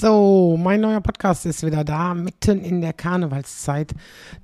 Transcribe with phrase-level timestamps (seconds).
[0.00, 3.92] So, mein neuer Podcast ist wieder da, mitten in der Karnevalszeit.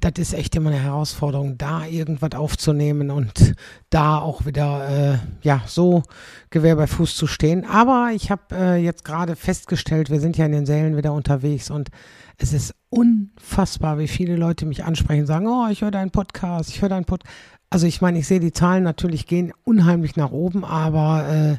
[0.00, 3.54] Das ist echt immer eine Herausforderung, da irgendwas aufzunehmen und
[3.88, 6.03] da auch wieder, äh, ja, so
[6.50, 7.64] Gewehr bei Fuß zu stehen.
[7.64, 11.71] Aber ich habe äh, jetzt gerade festgestellt, wir sind ja in den Sälen wieder unterwegs
[11.71, 11.88] und
[12.37, 16.69] es ist unfassbar, wie viele Leute mich ansprechen und sagen, oh, ich höre deinen Podcast,
[16.69, 17.34] ich höre deinen Podcast.
[17.70, 21.57] Also ich meine, ich sehe die Zahlen natürlich gehen unheimlich nach oben, aber äh,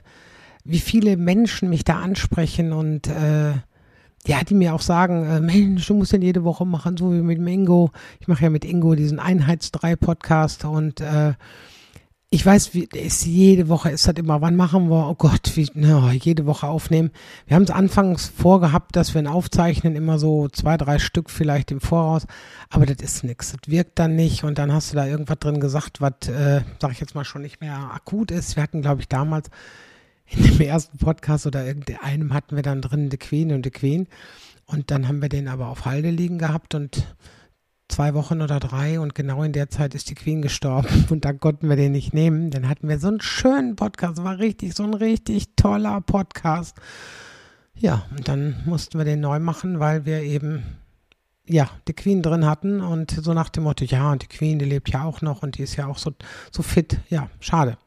[0.63, 3.53] wie viele Menschen mich da ansprechen und äh,
[4.27, 7.21] ja, die mir auch sagen, äh, Mensch, du musst den jede Woche machen, so wie
[7.21, 7.91] mit dem Ingo.
[8.19, 11.33] Ich mache ja mit Ingo diesen Einheitsdrei-Podcast und äh,
[12.29, 15.69] ich weiß, wie ist jede Woche ist das immer, wann machen wir, oh Gott, wie,
[15.75, 17.11] no, jede Woche aufnehmen.
[17.45, 21.71] Wir haben es anfangs vorgehabt, dass wir ihn aufzeichnen, immer so zwei, drei Stück vielleicht
[21.71, 22.27] im Voraus,
[22.69, 23.53] aber das ist nichts.
[23.53, 26.91] Das wirkt dann nicht und dann hast du da irgendwas drin gesagt, was, äh, sag
[26.91, 28.57] ich jetzt mal, schon nicht mehr akut ist.
[28.57, 29.49] Wir hatten, glaube ich, damals
[30.29, 34.07] in dem ersten Podcast oder irgendeinem hatten wir dann drin The Queen und The Queen.
[34.65, 37.15] Und dann haben wir den aber auf Halde liegen gehabt und
[37.87, 41.39] zwei Wochen oder drei und genau in der Zeit ist die Queen gestorben und dann
[41.39, 42.51] konnten wir den nicht nehmen.
[42.51, 46.77] Dann hatten wir so einen schönen Podcast, war richtig, so ein richtig toller Podcast.
[47.75, 50.63] Ja, und dann mussten wir den neu machen, weil wir eben
[51.47, 54.65] ja, die Queen drin hatten und so nach dem Motto, ja, und die Queen, die
[54.65, 56.11] lebt ja auch noch und die ist ja auch so,
[56.51, 56.99] so fit.
[57.09, 57.77] Ja, schade.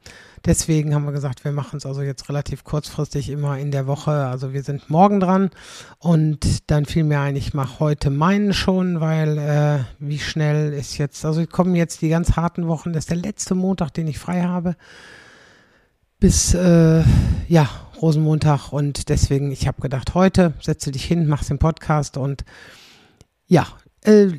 [0.43, 4.11] Deswegen haben wir gesagt, wir machen es also jetzt relativ kurzfristig immer in der Woche.
[4.11, 5.51] Also wir sind morgen dran
[5.99, 10.97] und dann fiel mir ein, ich mache heute meinen schon, weil äh, wie schnell ist
[10.97, 14.17] jetzt, also kommen jetzt die ganz harten Wochen, das ist der letzte Montag, den ich
[14.17, 14.75] frei habe,
[16.19, 17.03] bis äh,
[17.47, 17.69] ja,
[18.01, 22.45] Rosenmontag und deswegen, ich habe gedacht, heute setze dich hin, machst den Podcast und
[23.51, 23.67] ja,
[24.05, 24.29] äh,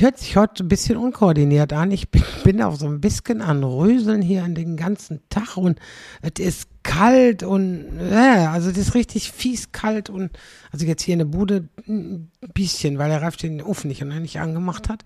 [0.00, 1.92] hört sich heute ein bisschen unkoordiniert an.
[1.92, 5.78] Ich bin, bin auch so ein bisschen an Röseln hier an den ganzen Tag und
[6.20, 10.36] es ist kalt und äh, also es ist richtig fies kalt und
[10.72, 14.40] also jetzt hier in der Bude ein bisschen, weil der Ralf den Ofen nicht, nicht
[14.40, 15.04] angemacht hat.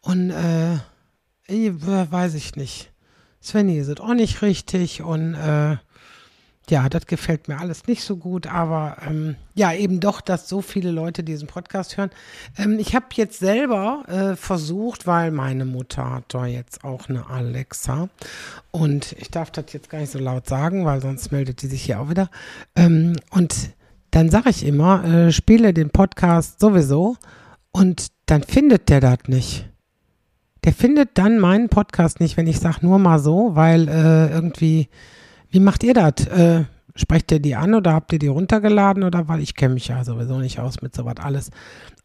[0.00, 0.74] Und äh,
[1.48, 2.92] ich, weiß ich nicht.
[3.42, 5.76] Svenny ist es auch nicht richtig und äh,
[6.68, 10.62] ja, das gefällt mir alles nicht so gut, aber ähm, ja, eben doch, dass so
[10.62, 12.10] viele Leute diesen Podcast hören.
[12.58, 17.30] Ähm, ich habe jetzt selber äh, versucht, weil meine Mutter hat da jetzt auch eine
[17.30, 18.08] Alexa
[18.72, 21.84] und ich darf das jetzt gar nicht so laut sagen, weil sonst meldet die sich
[21.84, 22.30] hier auch wieder.
[22.74, 23.54] Ähm, und
[24.10, 27.16] dann sage ich immer, äh, spiele den Podcast sowieso
[27.70, 29.68] und dann findet der das nicht.
[30.64, 34.88] Der findet dann meinen Podcast nicht, wenn ich sage nur mal so, weil äh, irgendwie
[35.50, 36.26] wie macht ihr das?
[36.26, 36.64] Äh,
[36.96, 40.02] sprecht ihr die an oder habt ihr die runtergeladen oder weil ich kenne mich ja
[40.04, 41.50] sowieso nicht aus mit sowas alles.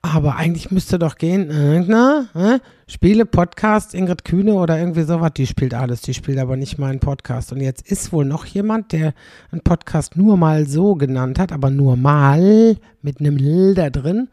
[0.04, 5.32] Aber eigentlich müsste doch gehen, äh, na, äh, Spiele, Podcast, Ingrid Kühne oder irgendwie sowas,
[5.36, 7.54] die spielt alles, die spielt aber nicht meinen Podcast.
[7.54, 9.14] Und jetzt ist wohl noch jemand, der
[9.52, 14.28] einen Podcast nur mal so genannt hat, aber nur mal mit einem L da drin.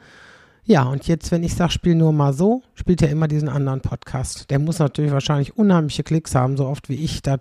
[0.64, 3.80] Ja, und jetzt, wenn ich sage, spiel nur mal so, spielt er immer diesen anderen
[3.80, 4.50] Podcast.
[4.50, 7.40] Der muss natürlich wahrscheinlich unheimliche Klicks haben, so oft wie ich das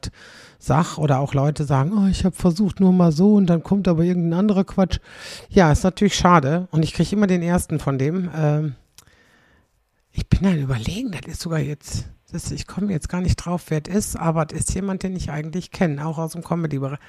[0.60, 3.88] sag oder auch Leute sagen, oh, ich habe versucht nur mal so und dann kommt
[3.88, 5.00] aber irgendein anderer Quatsch.
[5.50, 8.30] Ja, ist natürlich schade und ich kriege immer den ersten von dem.
[8.36, 8.76] Ähm,
[10.12, 13.66] ich bin dann überlegen, das ist sogar jetzt, ist, ich komme jetzt gar nicht drauf,
[13.70, 17.00] wer es ist, aber das ist jemand, den ich eigentlich kenne, auch aus dem Comedy-Bereich.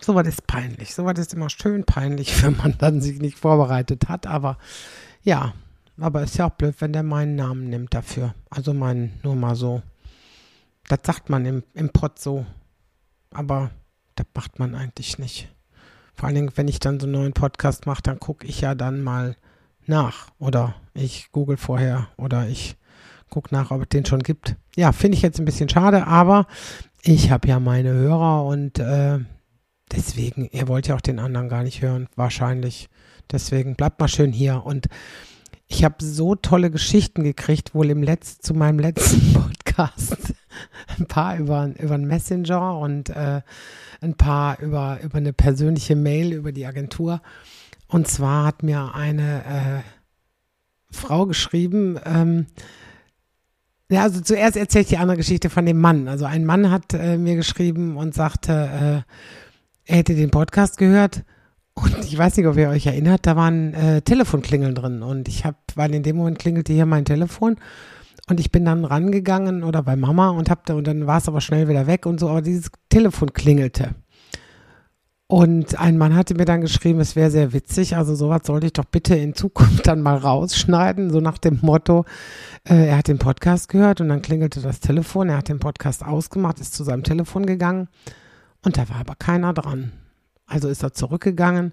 [0.00, 0.94] Sowas ist peinlich.
[0.94, 4.26] Sowas ist immer schön peinlich, wenn man dann sich nicht vorbereitet hat.
[4.26, 4.58] Aber
[5.22, 5.52] ja,
[6.00, 8.34] aber ist ja auch blöd, wenn der meinen Namen nimmt dafür.
[8.50, 9.82] Also meinen, nur mal so.
[10.92, 12.44] Das sagt man im, im Pott so.
[13.30, 13.70] Aber
[14.14, 15.48] das macht man eigentlich nicht.
[16.14, 18.74] Vor allen Dingen, wenn ich dann so einen neuen Podcast mache, dann gucke ich ja
[18.74, 19.36] dann mal
[19.86, 20.28] nach.
[20.38, 22.76] Oder ich google vorher oder ich
[23.30, 24.56] gucke nach, ob es den schon gibt.
[24.76, 26.46] Ja, finde ich jetzt ein bisschen schade, aber
[27.00, 29.20] ich habe ja meine Hörer und äh,
[29.92, 32.88] Deswegen, ihr wollt ja auch den anderen gar nicht hören, wahrscheinlich.
[33.30, 34.64] Deswegen bleibt mal schön hier.
[34.64, 34.88] Und
[35.72, 40.34] ich habe so tolle Geschichten gekriegt, wohl im letzten, zu meinem letzten Podcast.
[40.98, 43.40] Ein paar über, über einen Messenger und äh,
[44.00, 47.22] ein paar über, über eine persönliche Mail über die Agentur.
[47.88, 52.46] Und zwar hat mir eine äh, Frau geschrieben, ähm,
[53.90, 56.08] ja, also zuerst erzähle ich die andere Geschichte von dem Mann.
[56.08, 61.24] Also ein Mann hat äh, mir geschrieben und sagte, äh, er hätte den Podcast gehört
[61.74, 65.02] und ich weiß nicht, ob ihr euch erinnert, da waren äh, Telefonklingeln drin.
[65.02, 67.56] Und ich habe, weil in dem Moment klingelte hier mein Telefon.
[68.28, 71.28] Und ich bin dann rangegangen oder bei Mama und hab da und dann war es
[71.28, 73.94] aber schnell wieder weg und so, aber dieses Telefon klingelte.
[75.26, 78.74] Und ein Mann hatte mir dann geschrieben, es wäre sehr witzig, also sowas sollte ich
[78.74, 82.04] doch bitte in Zukunft dann mal rausschneiden, so nach dem Motto,
[82.68, 86.04] äh, er hat den Podcast gehört und dann klingelte das Telefon, er hat den Podcast
[86.04, 87.88] ausgemacht, ist zu seinem Telefon gegangen.
[88.62, 89.92] Und da war aber keiner dran.
[90.46, 91.72] Also ist er zurückgegangen,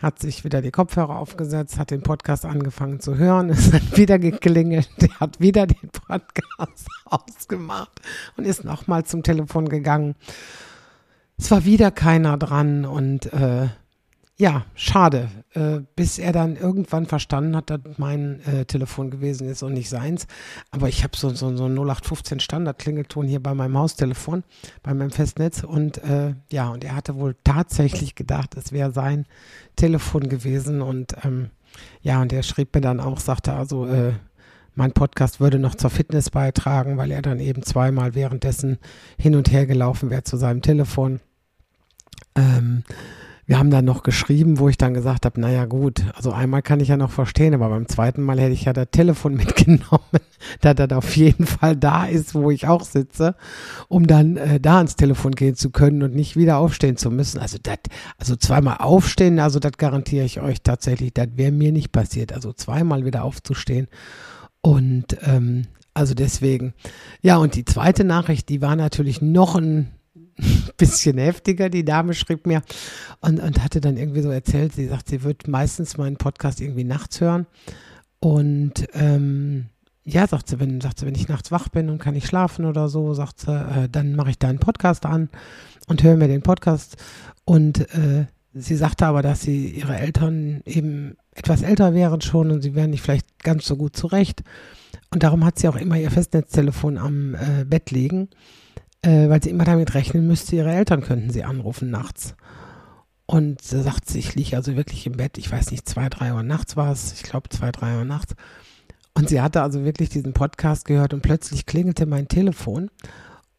[0.00, 4.18] hat sich wieder die Kopfhörer aufgesetzt, hat den Podcast angefangen zu hören, es hat wieder
[4.18, 8.00] geklingelt, der hat wieder den Podcast ausgemacht
[8.36, 10.14] und ist nochmal zum Telefon gegangen.
[11.38, 13.68] Es war wieder keiner dran und äh,
[14.42, 19.62] ja, schade, äh, bis er dann irgendwann verstanden hat, dass mein äh, Telefon gewesen ist
[19.62, 20.26] und nicht seins.
[20.72, 24.42] Aber ich habe so, so, so einen 0815 Standard-Klingelton hier bei meinem Haustelefon,
[24.82, 25.62] bei meinem Festnetz.
[25.62, 29.26] Und äh, ja, und er hatte wohl tatsächlich gedacht, es wäre sein
[29.76, 30.82] Telefon gewesen.
[30.82, 31.50] Und ähm,
[32.00, 34.14] ja, und er schrieb mir dann auch, sagte also, äh,
[34.74, 38.78] mein Podcast würde noch zur Fitness beitragen, weil er dann eben zweimal währenddessen
[39.16, 41.20] hin und her gelaufen wäre zu seinem Telefon.
[42.34, 42.82] Ähm,
[43.52, 46.80] wir haben dann noch geschrieben, wo ich dann gesagt habe, naja gut, also einmal kann
[46.80, 50.22] ich ja noch verstehen, aber beim zweiten Mal hätte ich ja das Telefon mitgenommen,
[50.62, 53.34] da das auf jeden Fall da ist, wo ich auch sitze,
[53.88, 57.40] um dann äh, da ans Telefon gehen zu können und nicht wieder aufstehen zu müssen.
[57.40, 57.76] Also das,
[58.16, 62.32] also zweimal aufstehen, also das garantiere ich euch tatsächlich, das wäre mir nicht passiert.
[62.32, 63.86] Also zweimal wieder aufzustehen.
[64.62, 66.72] Und ähm, also deswegen,
[67.20, 69.90] ja, und die zweite Nachricht, die war natürlich noch ein
[70.76, 71.68] bisschen heftiger.
[71.68, 72.62] Die Dame schrieb mir
[73.20, 76.84] und, und hatte dann irgendwie so erzählt, sie sagt, sie wird meistens meinen Podcast irgendwie
[76.84, 77.46] nachts hören.
[78.20, 79.66] Und ähm,
[80.04, 82.64] ja, sagt sie, wenn, sagt sie, wenn ich nachts wach bin und kann nicht schlafen
[82.64, 85.28] oder so, sagt sie, äh, dann mache ich da einen Podcast an
[85.86, 86.96] und höre mir den Podcast.
[87.44, 92.62] Und äh, sie sagte aber, dass sie ihre Eltern eben etwas älter wären schon und
[92.62, 94.42] sie wären nicht vielleicht ganz so gut zurecht.
[95.10, 98.28] Und darum hat sie auch immer ihr Festnetztelefon am äh, Bett liegen
[99.02, 102.34] äh, weil sie immer damit rechnen müsste, ihre Eltern könnten sie anrufen nachts.
[103.26, 106.34] Und sie sagt sie, ich liege also wirklich im Bett, ich weiß nicht, zwei, drei
[106.34, 108.34] Uhr nachts war es, ich glaube zwei, drei Uhr nachts.
[109.14, 112.90] Und sie hatte also wirklich diesen Podcast gehört und plötzlich klingelte mein Telefon.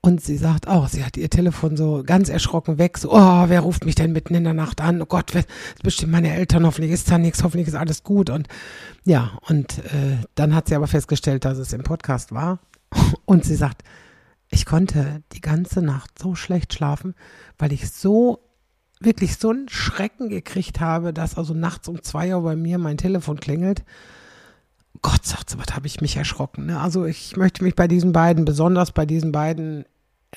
[0.06, 3.62] Und sie sagt auch, sie hat ihr Telefon so ganz erschrocken weg, so, oh, wer
[3.62, 5.02] ruft mich denn mitten in der Nacht an?
[5.02, 5.46] Oh Gott, wer,
[5.82, 8.30] bestimmt meine Eltern, hoffentlich ist da nichts, hoffentlich ist alles gut.
[8.30, 8.50] Und
[9.06, 12.60] ja, und äh, dann hat sie aber festgestellt, dass es im Podcast war.
[13.26, 13.84] Und sie sagt,
[14.54, 17.16] ich konnte die ganze Nacht so schlecht schlafen,
[17.58, 18.40] weil ich so
[19.00, 22.98] wirklich so einen Schrecken gekriegt habe, dass also nachts um zwei Uhr bei mir mein
[22.98, 23.84] Telefon klingelt.
[25.02, 26.68] Gott sagt was habe ich mich erschrocken.
[26.68, 26.80] Ne?
[26.80, 29.86] Also ich möchte mich bei diesen beiden, besonders bei diesen beiden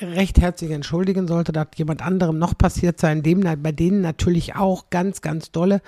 [0.01, 4.91] recht herzlich entschuldigen sollte, dass jemand anderem noch passiert sein, dem bei denen natürlich auch
[4.91, 5.81] ganz, ganz dolle,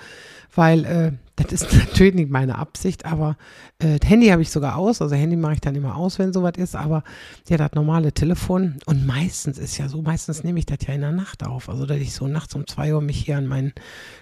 [0.53, 3.37] weil äh, das ist natürlich nicht meine Absicht, aber
[3.79, 6.53] äh, Handy habe ich sogar aus, also Handy mache ich dann immer aus, wenn sowas
[6.57, 7.03] ist, aber
[7.47, 11.01] ja, das normale Telefon und meistens ist ja so, meistens nehme ich das ja in
[11.01, 13.73] der Nacht auf, also dass ich so nachts um zwei Uhr mich hier an meinen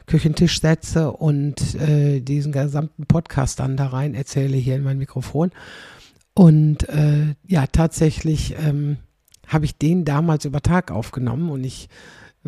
[0.05, 5.51] Küchentisch setze und äh, diesen gesamten Podcast dann da rein erzähle hier in mein Mikrofon.
[6.33, 8.97] Und äh, ja, tatsächlich ähm,
[9.47, 11.89] habe ich den damals über Tag aufgenommen und ich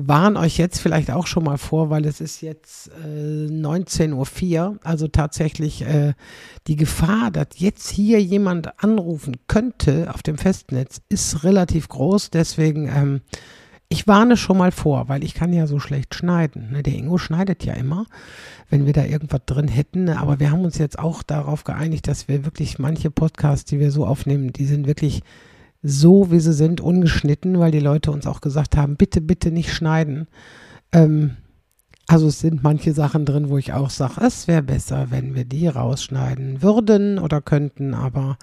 [0.08, 4.80] warne euch jetzt vielleicht auch schon mal vor, weil es ist jetzt äh, 19.04 Uhr,
[4.84, 6.14] also tatsächlich äh,
[6.68, 12.30] die Gefahr, dass jetzt hier jemand anrufen könnte auf dem Festnetz, ist relativ groß.
[12.30, 13.22] Deswegen, ähm,
[13.90, 16.72] ich warne schon mal vor, weil ich kann ja so schlecht schneiden.
[16.72, 16.84] Ne?
[16.84, 18.06] Der Ingo schneidet ja immer,
[18.70, 20.06] wenn wir da irgendwas drin hätten.
[20.06, 20.20] Ne?
[20.20, 23.92] Aber wir haben uns jetzt auch darauf geeinigt, dass wir wirklich manche Podcasts, die wir
[23.92, 25.24] so aufnehmen, die sind wirklich
[25.82, 29.74] so, wie sie sind, ungeschnitten, weil die Leute uns auch gesagt haben, bitte, bitte nicht
[29.74, 30.28] schneiden.
[30.92, 31.38] Ähm,
[32.08, 35.46] also es sind manche Sachen drin, wo ich auch sage, es wäre besser, wenn wir
[35.46, 38.38] die rausschneiden würden oder könnten, aber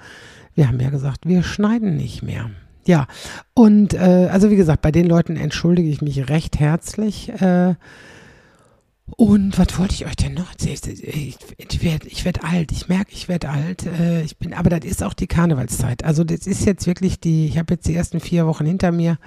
[0.55, 2.50] wir haben ja gesagt, wir schneiden nicht mehr.
[2.87, 3.09] Ja,
[3.55, 7.31] und äh, also wie gesagt, bei den Leuten entschuldige ich mich recht herzlich.
[7.40, 7.75] Äh,
[9.17, 10.99] und was wollte ich euch denn noch erzählen?
[11.01, 13.87] Ich, ich werde ich werd alt, ich merke, ich werde alt.
[13.87, 16.05] Äh, ich bin, aber das ist auch die Karnevalszeit.
[16.05, 19.19] Also das ist jetzt wirklich die, ich habe jetzt die ersten vier Wochen hinter mir,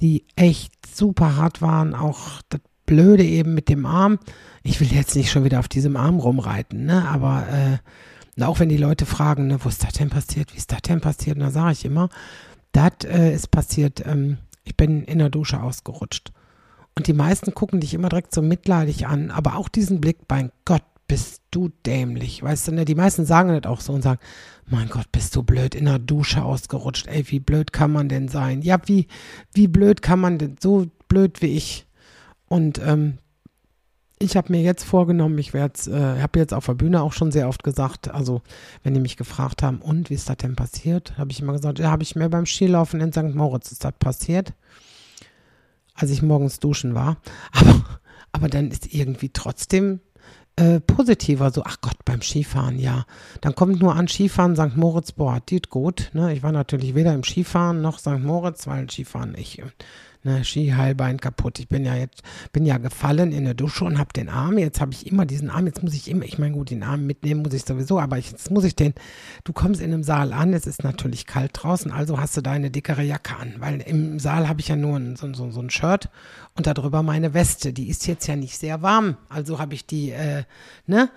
[0.00, 1.94] die echt super hart waren.
[1.94, 4.18] Auch das Blöde eben mit dem Arm.
[4.64, 7.08] Ich will jetzt nicht schon wieder auf diesem Arm rumreiten, ne?
[7.08, 10.72] Aber äh, auch wenn die Leute fragen, ne, wo ist das denn passiert, wie ist
[10.72, 12.08] das denn passiert, dann sage ich immer,
[12.72, 16.32] das äh, ist passiert, ähm, ich bin in der Dusche ausgerutscht.
[16.96, 20.52] Und die meisten gucken dich immer direkt so mitleidig an, aber auch diesen Blick, mein
[20.64, 22.40] Gott, bist du dämlich.
[22.40, 22.84] Weißt du, ne?
[22.84, 24.20] die meisten sagen das auch so und sagen,
[24.66, 27.08] mein Gott, bist du blöd, in der Dusche ausgerutscht.
[27.08, 28.62] Ey, wie blöd kann man denn sein?
[28.62, 29.08] Ja, wie,
[29.52, 31.86] wie blöd kann man denn, so blöd wie ich.
[32.46, 33.18] Und ähm,
[34.20, 37.32] ich habe mir jetzt vorgenommen, ich werde äh, habe jetzt auf der Bühne auch schon
[37.32, 38.42] sehr oft gesagt, also
[38.84, 41.80] wenn die mich gefragt haben, und wie ist das denn passiert, habe ich immer gesagt,
[41.80, 43.34] ja, habe ich mir beim Skilaufen in St.
[43.34, 44.52] Moritz ist das passiert
[46.00, 47.18] als ich morgens duschen war.
[47.52, 47.84] Aber,
[48.32, 49.98] aber dann ist irgendwie trotzdem
[50.54, 51.50] äh, positiver.
[51.50, 53.06] So, ach Gott, beim Skifahren, ja.
[53.40, 54.76] Dann kommt nur an Skifahren St.
[54.76, 56.10] Moritz, boah, geht gut.
[56.12, 56.32] Ne?
[56.32, 58.20] Ich war natürlich weder im Skifahren noch St.
[58.20, 59.62] Moritz, weil Skifahren ich.
[60.22, 61.58] Ne, Skiheilbein kaputt.
[61.60, 62.22] Ich bin ja jetzt,
[62.52, 64.58] bin ja gefallen in der Dusche und habe den Arm.
[64.58, 65.64] Jetzt habe ich immer diesen Arm.
[65.64, 68.50] Jetzt muss ich immer, ich meine, gut, den Arm mitnehmen muss ich sowieso, aber jetzt
[68.50, 68.92] muss ich den,
[69.44, 72.70] du kommst in einem Saal an, es ist natürlich kalt draußen, also hast du deine
[72.70, 76.10] dickere Jacke an, weil im Saal habe ich ja nur so, so, so ein Shirt
[76.54, 77.72] und darüber meine Weste.
[77.72, 80.44] Die ist jetzt ja nicht sehr warm, also habe ich die, äh,
[80.86, 81.08] ne,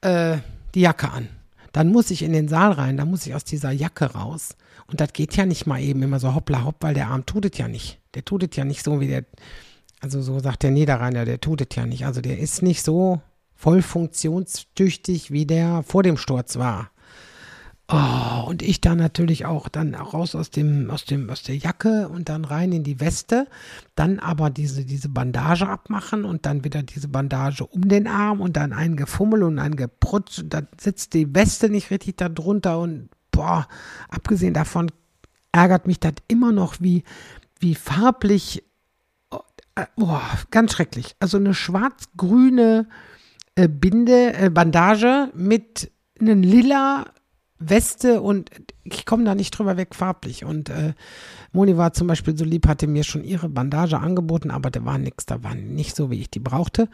[0.00, 0.38] äh,
[0.74, 1.28] die Jacke an.
[1.70, 4.56] Dann muss ich in den Saal rein, dann muss ich aus dieser Jacke raus.
[4.88, 7.44] Und das geht ja nicht mal eben immer so hoppla hopp, weil der Arm tut
[7.44, 8.00] es ja nicht.
[8.14, 9.24] Der tut es ja nicht so wie der,
[10.00, 12.06] also so sagt der Niederrheiner, der tut es ja nicht.
[12.06, 13.20] Also der ist nicht so
[13.54, 16.90] voll funktionstüchtig, wie der vor dem Sturz war.
[17.90, 22.08] Oh, und ich dann natürlich auch dann raus aus dem, aus dem, aus der Jacke
[22.08, 23.46] und dann rein in die Weste,
[23.94, 28.58] dann aber diese, diese Bandage abmachen und dann wieder diese Bandage um den Arm und
[28.58, 32.78] dann ein Gefummel und ein Geprutz und dann sitzt die Weste nicht richtig da drunter
[32.78, 33.68] und boah,
[34.08, 34.90] abgesehen davon
[35.52, 37.04] ärgert mich das immer noch, wie,
[37.60, 38.64] wie farblich,
[39.76, 41.14] äh, boah, ganz schrecklich.
[41.20, 42.88] Also eine schwarz-grüne
[43.54, 47.06] äh, Binde, äh, Bandage mit einem lila
[47.60, 48.50] Weste und
[48.82, 50.44] ich komme da nicht drüber weg farblich.
[50.44, 50.94] Und äh,
[51.52, 54.98] Moni war zum Beispiel so lieb, hatte mir schon ihre Bandage angeboten, aber da war
[54.98, 56.88] nichts, da war nicht so, wie ich die brauchte.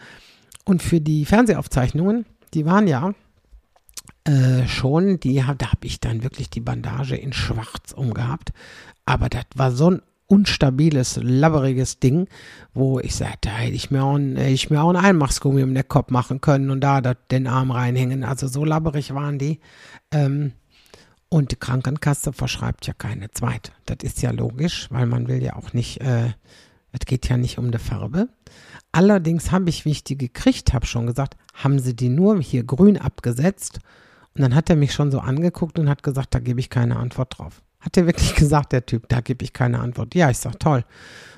[0.66, 3.14] Und für die Fernsehaufzeichnungen, die waren ja
[4.24, 8.52] äh, schon, die, da habe ich dann wirklich die Bandage in schwarz umgehabt.
[9.04, 12.28] Aber das war so ein unstabiles, labberiges Ding,
[12.72, 16.40] wo ich sagte, da hätte ich mir auch, ein, einen Einmachsgummi um den Kopf machen
[16.40, 18.24] können und da den Arm reinhängen.
[18.24, 19.60] Also so labberig waren die.
[20.10, 20.52] Ähm,
[21.28, 23.72] und die Krankenkasse verschreibt ja keine zweite.
[23.86, 26.32] Das ist ja logisch, weil man will ja auch nicht, äh,
[26.92, 28.28] es geht ja nicht um die Farbe.
[28.92, 32.62] Allerdings habe ich, wie ich die gekriegt habe, schon gesagt, haben sie die nur hier
[32.62, 33.80] grün abgesetzt.
[34.34, 36.96] Und dann hat er mich schon so angeguckt und hat gesagt, da gebe ich keine
[36.96, 37.62] Antwort drauf.
[37.80, 40.14] Hat er wirklich gesagt, der Typ, da gebe ich keine Antwort.
[40.14, 40.84] Ja, ich sag toll.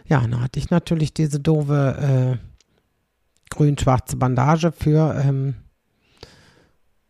[0.06, 5.56] Ja, dann hatte ich natürlich diese doofe äh, grün-schwarze Bandage für ähm,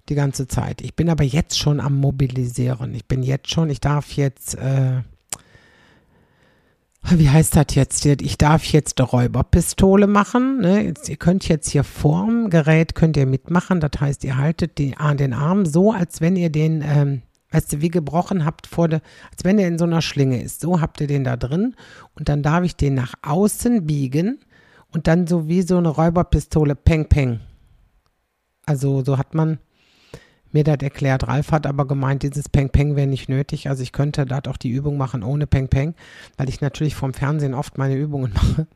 [0.08, 0.80] die ganze Zeit.
[0.80, 2.94] Ich bin aber jetzt schon am Mobilisieren.
[2.94, 5.02] Ich bin jetzt schon, ich darf jetzt, äh,
[7.02, 8.04] wie heißt das jetzt?
[8.04, 10.60] Ich darf jetzt eine Räuberpistole machen.
[10.60, 10.82] Ne?
[10.84, 13.80] Jetzt, ihr könnt jetzt hier vorm Gerät könnt ihr mitmachen.
[13.80, 17.80] Das heißt, ihr haltet die, den Arm so, als wenn ihr den ähm, weißt du,
[17.80, 19.00] wie gebrochen habt vor der,
[19.30, 20.60] als wenn er in so einer Schlinge ist.
[20.60, 21.74] So habt ihr den da drin
[22.14, 24.40] und dann darf ich den nach außen biegen
[24.92, 27.40] und dann so wie so eine Räuberpistole, peng, peng.
[28.66, 29.58] Also so hat man
[30.56, 31.28] mir das erklärt.
[31.28, 33.68] Ralf hat aber gemeint, dieses Peng Peng wäre nicht nötig.
[33.68, 35.94] Also ich könnte dort auch die Übung machen ohne Peng Peng,
[36.38, 38.66] weil ich natürlich vom Fernsehen oft meine Übungen mache.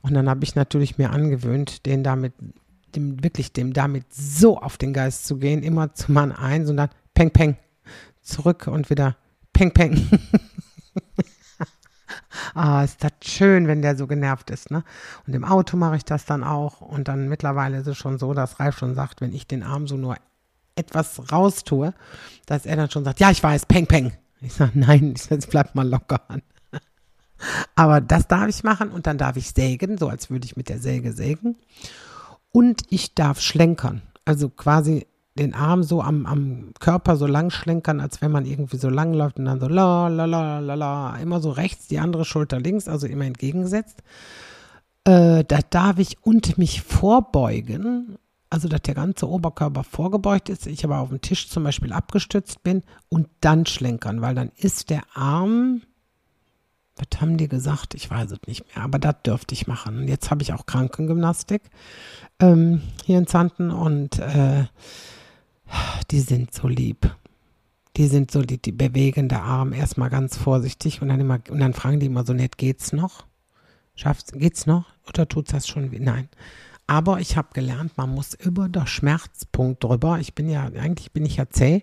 [0.00, 2.32] Und dann habe ich natürlich mir angewöhnt, den damit,
[2.94, 6.78] dem, wirklich dem damit so auf den Geist zu gehen, immer zu Mann eins und
[6.78, 7.56] dann Peng Peng
[8.22, 9.16] zurück und wieder
[9.52, 10.06] Peng Peng.
[12.54, 14.84] ah, ist das schön, wenn der so genervt ist, ne?
[15.26, 16.80] Und im Auto mache ich das dann auch.
[16.80, 19.86] Und dann mittlerweile ist es schon so, dass Ralf schon sagt, wenn ich den Arm
[19.86, 20.16] so nur
[20.76, 21.92] etwas raustue,
[22.46, 24.12] dass er dann schon sagt, ja, ich weiß, Peng Peng.
[24.40, 26.42] Ich sage, nein, jetzt bleib mal locker an.
[27.74, 30.68] Aber das darf ich machen und dann darf ich sägen, so als würde ich mit
[30.68, 31.56] der Säge sägen.
[32.50, 35.06] Und ich darf schlenkern, also quasi
[35.38, 39.12] den Arm so am, am Körper so lang schlenkern, als wenn man irgendwie so lang
[39.12, 42.58] läuft und dann so la la la la la, immer so rechts, die andere Schulter
[42.58, 44.02] links, also immer entgegengesetzt.
[45.04, 48.16] Äh, da darf ich und mich vorbeugen,
[48.56, 52.62] also dass der ganze Oberkörper vorgebeugt ist, ich aber auf dem Tisch zum Beispiel abgestützt
[52.62, 55.82] bin und dann schlenkern, weil dann ist der Arm,
[56.96, 57.94] was haben die gesagt?
[57.94, 59.98] Ich weiß es nicht mehr, aber das dürfte ich machen.
[59.98, 61.64] Und jetzt habe ich auch Krankengymnastik
[62.40, 64.64] ähm, hier in Zanten und äh,
[66.10, 67.14] die sind so lieb.
[67.98, 71.58] Die sind so, die, die bewegen der Arm erstmal ganz vorsichtig und dann immer, und
[71.58, 73.26] dann fragen die immer so nett, geht's noch?
[73.96, 74.86] Schaffst, geht's noch?
[75.06, 75.90] Oder tut's das schon?
[75.90, 76.30] Nein.
[76.88, 80.18] Aber ich habe gelernt, man muss über den Schmerzpunkt drüber.
[80.20, 81.82] Ich bin ja, eigentlich bin ich ja zäh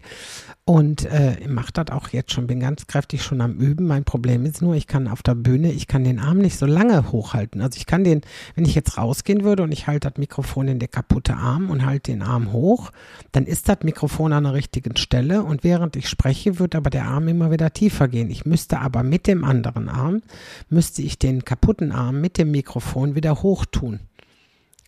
[0.64, 3.86] und äh, mache das auch jetzt schon, bin ganz kräftig schon am Üben.
[3.86, 6.66] Mein Problem ist nur, ich kann auf der Bühne, ich kann den Arm nicht so
[6.66, 7.62] lange hochhalten.
[7.62, 8.22] Also ich kann den,
[8.56, 11.86] wenn ich jetzt rausgehen würde und ich halte das Mikrofon in der kaputte Arm und
[11.86, 12.92] halte den Arm hoch,
[13.34, 17.06] dann ist das Mikrofon an der richtigen Stelle und während ich spreche, wird aber der
[17.06, 18.32] Arm immer wieder tiefer gehen.
[18.32, 20.22] Ich müsste aber mit dem anderen Arm,
[20.70, 24.00] müsste ich den kaputten Arm mit dem Mikrofon wieder hoch tun.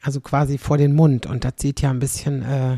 [0.05, 1.25] Also quasi vor den Mund.
[1.25, 2.77] Und das sieht ja ein bisschen äh,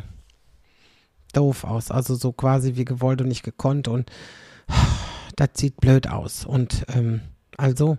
[1.34, 1.92] doof aus.
[1.92, 3.90] Also so quasi wie gewollt und nicht gekonnt.
[3.90, 4.10] Und
[5.36, 6.46] das sieht blöd aus.
[6.46, 7.20] Und ähm,
[7.58, 7.98] also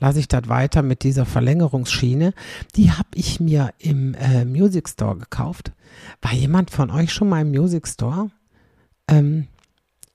[0.00, 2.34] lasse ich das weiter mit dieser Verlängerungsschiene.
[2.74, 5.70] Die habe ich mir im äh, Music Store gekauft.
[6.20, 8.32] War jemand von euch schon mal im Music Store?
[9.06, 9.46] Ähm,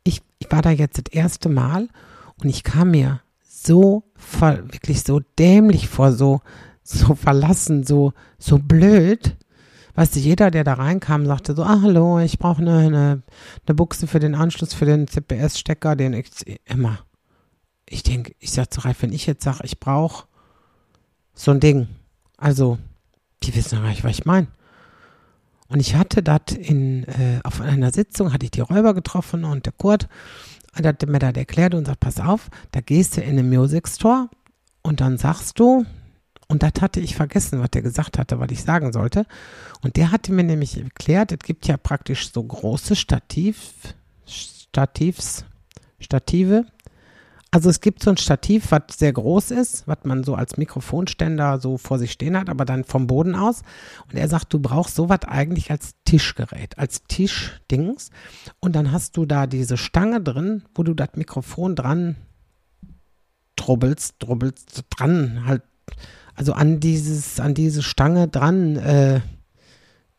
[0.04, 1.88] ich, ich war da jetzt das erste Mal
[2.44, 4.04] und ich kam mir so
[4.42, 6.42] wirklich so dämlich vor, so,
[6.89, 9.38] so verlassen, so, so blöd.
[9.96, 13.24] Weißt du, jeder, der da reinkam, sagte so, ah, hallo, ich brauche eine, eine,
[13.65, 16.29] eine Buchse für den Anschluss für den CPS-Stecker, den ich
[16.65, 17.00] immer.
[17.88, 20.25] Ich denke, ich sag zu Ralf, wenn ich jetzt sage, ich brauche
[21.34, 21.88] so ein Ding,
[22.38, 22.77] also,
[23.43, 24.48] die wissen ja gar nicht, was ich meine.
[25.67, 29.65] Und ich hatte das in, äh, auf einer Sitzung, hatte ich die Räuber getroffen und
[29.65, 30.08] der Kurt
[30.74, 34.29] hat mir das erklärt und sagt, pass auf, da gehst du in den Music Store
[34.81, 35.86] und dann sagst du,
[36.50, 39.25] und das hatte ich vergessen, was der gesagt hatte, was ich sagen sollte.
[39.82, 45.46] Und der hatte mir nämlich erklärt, es gibt ja praktisch so große Stativ, Stativs,
[46.00, 46.65] Stative,
[47.51, 51.60] also es gibt so ein Stativ, was sehr groß ist, was man so als Mikrofonständer
[51.60, 53.63] so vor sich stehen hat, aber dann vom Boden aus.
[54.12, 58.12] Und er sagt, du brauchst sowas eigentlich als Tischgerät, als Tischdings.
[58.60, 62.18] Und dann hast du da diese Stange drin, wo du das Mikrofon dran
[63.56, 65.63] drubbelst, drubbelst dran halt,
[66.39, 69.19] also an dieses, an diese Stange dran äh,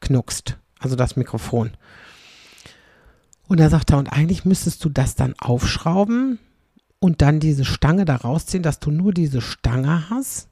[0.00, 1.70] knuckst, also das Mikrofon.
[3.48, 6.38] Und er sagt er, und eigentlich müsstest du das dann aufschrauben
[6.98, 10.50] und dann diese Stange da rausziehen, dass du nur diese Stange hast.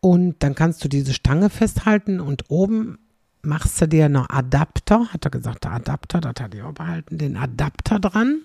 [0.00, 2.98] Und dann kannst du diese Stange festhalten und oben
[3.40, 7.16] machst du dir einen Adapter, hat er gesagt, der Adapter, das hat er auch behalten,
[7.16, 8.42] den Adapter dran.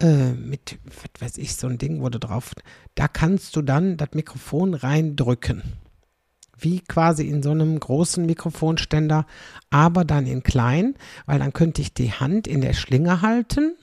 [0.00, 2.54] Äh, mit, was weiß ich, so ein Ding wurde drauf.
[2.94, 5.62] Da kannst du dann das Mikrofon reindrücken.
[6.56, 9.26] Wie quasi in so einem großen Mikrofonständer,
[9.70, 10.94] aber dann in klein,
[11.26, 13.74] weil dann könnte ich die Hand in der Schlinge halten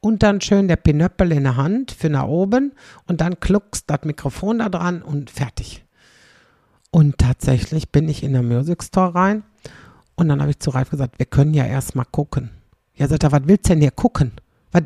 [0.00, 2.72] und dann schön der Pinöppel in der Hand für nach oben
[3.06, 5.84] und dann kluckst das Mikrofon da dran und fertig.
[6.90, 9.42] Und tatsächlich bin ich in der Music Store rein
[10.16, 12.50] und dann habe ich zu Ralf gesagt, wir können ja erstmal gucken.
[12.94, 14.32] Ja, sagt er, was willst du denn hier gucken?
[14.72, 14.82] Was,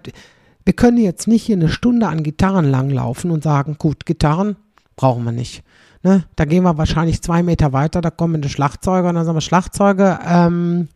[0.66, 4.56] wir können jetzt nicht hier eine Stunde an Gitarren langlaufen und sagen, gut, Gitarren
[4.96, 5.62] brauchen wir nicht.
[6.02, 6.24] Ne?
[6.34, 9.42] Da gehen wir wahrscheinlich zwei Meter weiter, da kommen die Schlagzeuger und dann sagen wir,
[9.42, 10.88] Schlagzeuge, ähm,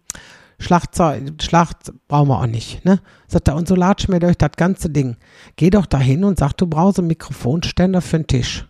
[0.58, 3.00] Schlachtzeug, Schlacht brauchen wir auch nicht, ne?
[3.28, 5.16] Sagt er, und so latsch mir durch das ganze Ding.
[5.56, 8.68] Geh doch dahin und sag, du brauchst einen Mikrofonständer für den Tisch.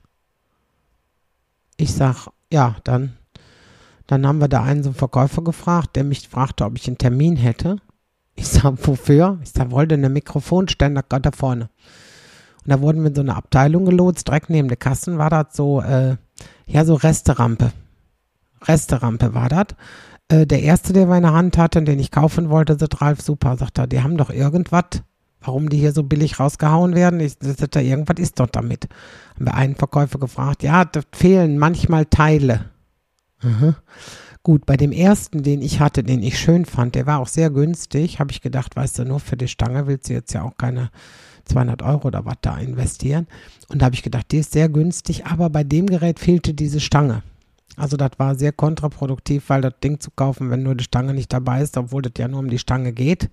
[1.76, 3.16] Ich sag, ja, dann,
[4.06, 6.98] dann haben wir da einen so einen Verkäufer gefragt, der mich fragte, ob ich einen
[6.98, 7.78] Termin hätte.
[8.34, 9.38] Ich sag, wofür?
[9.42, 11.68] Ich sag, wollte einen Mikrofonständer gerade da vorne.
[12.64, 15.46] Und da wurden wir in so eine Abteilung gelotst, direkt neben der Kassen war das
[15.52, 16.16] so, äh,
[16.66, 17.72] ja, so Resterampe.
[18.62, 19.66] Resterampe war das.
[20.28, 23.78] Äh, der erste, der meine Hand hatte, den ich kaufen wollte, sagt Ralf, super, sagt
[23.78, 25.02] er, die haben doch irgendwas,
[25.40, 27.20] warum die hier so billig rausgehauen werden.
[27.20, 28.88] Ich sagt er, irgendwas ist dort damit.
[29.36, 32.66] Haben wir einen Verkäufer gefragt, ja, da fehlen manchmal Teile.
[33.42, 33.74] Mhm.
[34.42, 37.50] Gut, bei dem ersten, den ich hatte, den ich schön fand, der war auch sehr
[37.50, 40.56] günstig, habe ich gedacht, weißt du, nur für die Stange willst du jetzt ja auch
[40.56, 40.90] keine
[41.44, 43.26] 200 Euro oder was da investieren.
[43.68, 46.80] Und da habe ich gedacht, die ist sehr günstig, aber bei dem Gerät fehlte diese
[46.80, 47.22] Stange.
[47.76, 51.32] Also das war sehr kontraproduktiv, weil das Ding zu kaufen, wenn nur die Stange nicht
[51.32, 53.28] dabei ist, obwohl das ja nur um die Stange geht.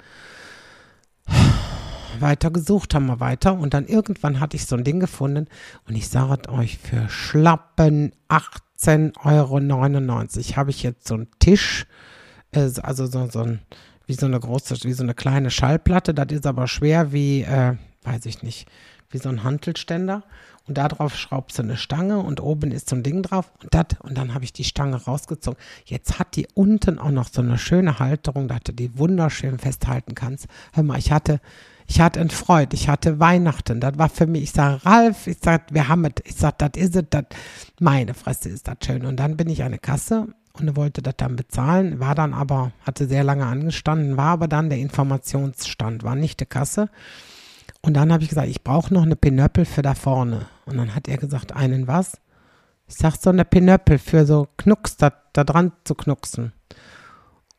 [2.22, 5.48] Weiter gesucht haben wir weiter und dann irgendwann hatte ich so ein Ding gefunden
[5.88, 11.86] und ich sage euch für schlappen 18,99 Euro habe ich jetzt so einen Tisch,
[12.52, 13.60] äh, also so, so ein,
[14.06, 17.76] wie so eine große, wie so eine kleine Schallplatte, das ist aber schwer wie, äh,
[18.04, 18.68] weiß ich nicht,
[19.10, 20.24] wie so ein Hantelständer
[20.68, 23.74] und da drauf schraubst du eine Stange und oben ist so ein Ding drauf und
[23.74, 25.60] das und dann habe ich die Stange rausgezogen.
[25.86, 30.14] Jetzt hat die unten auch noch so eine schöne Halterung, dass du die wunderschön festhalten
[30.14, 30.48] kannst.
[30.74, 31.40] Hör mal, ich hatte
[31.88, 35.38] ich hatte ein Freud, ich hatte Weihnachten, das war für mich, ich sage, Ralf, ich
[35.42, 37.06] sage, wir haben es, ich sage, das ist es,
[37.80, 39.06] meine Fresse ist das schön.
[39.06, 42.74] Und dann bin ich an eine Kasse und wollte das dann bezahlen, war dann aber,
[42.82, 46.90] hatte sehr lange angestanden, war aber dann der Informationsstand, war nicht die Kasse.
[47.82, 50.48] Und dann habe ich gesagt, ich brauche noch eine Pinöppel für da vorne.
[50.66, 52.20] Und dann hat er gesagt, einen was?
[52.88, 56.52] Ich sag so eine Pinöppel für so Knucks, da, da dran zu knucksen.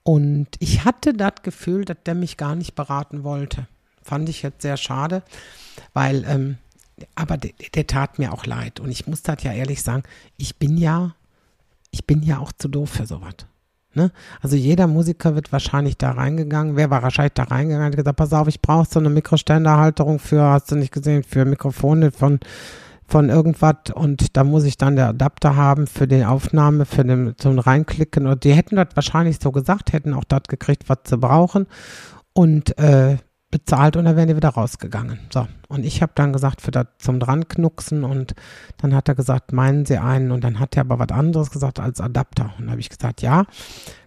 [0.03, 3.69] Und ich hatte das Gefühl, dass der mich gar nicht beraten wollte.
[4.09, 5.23] Fand ich jetzt sehr schade,
[5.93, 6.57] weil, ähm,
[7.15, 8.81] aber der, der tat mir auch leid.
[8.81, 10.03] Und ich muss das ja ehrlich sagen,
[10.39, 11.15] ich bin ja,
[11.91, 13.35] ich bin ja auch zu doof für sowas.
[13.93, 14.11] Ne?
[14.41, 18.33] Also jeder Musiker wird wahrscheinlich da reingegangen, wer war wahrscheinlich da reingegangen, hat gesagt, pass
[18.33, 22.41] auf, ich brauche so eine Mikroständerhalterung für, hast du nicht gesehen, für Mikrofone von,
[23.07, 27.35] von irgendwas und da muss ich dann der Adapter haben für die Aufnahme, für den,
[27.37, 31.19] zum Reinklicken und die hätten das wahrscheinlich so gesagt, hätten auch das gekriegt, was sie
[31.19, 31.67] brauchen
[32.33, 33.19] und äh,
[33.51, 35.21] bezahlt und dann wären die wieder rausgegangen.
[35.33, 38.35] So, und ich habe dann gesagt, für das zum Dranknucksen und
[38.77, 41.81] dann hat er gesagt, meinen Sie einen und dann hat er aber was anderes gesagt
[41.81, 42.53] als Adapter.
[42.59, 43.45] Und habe ich gesagt, ja,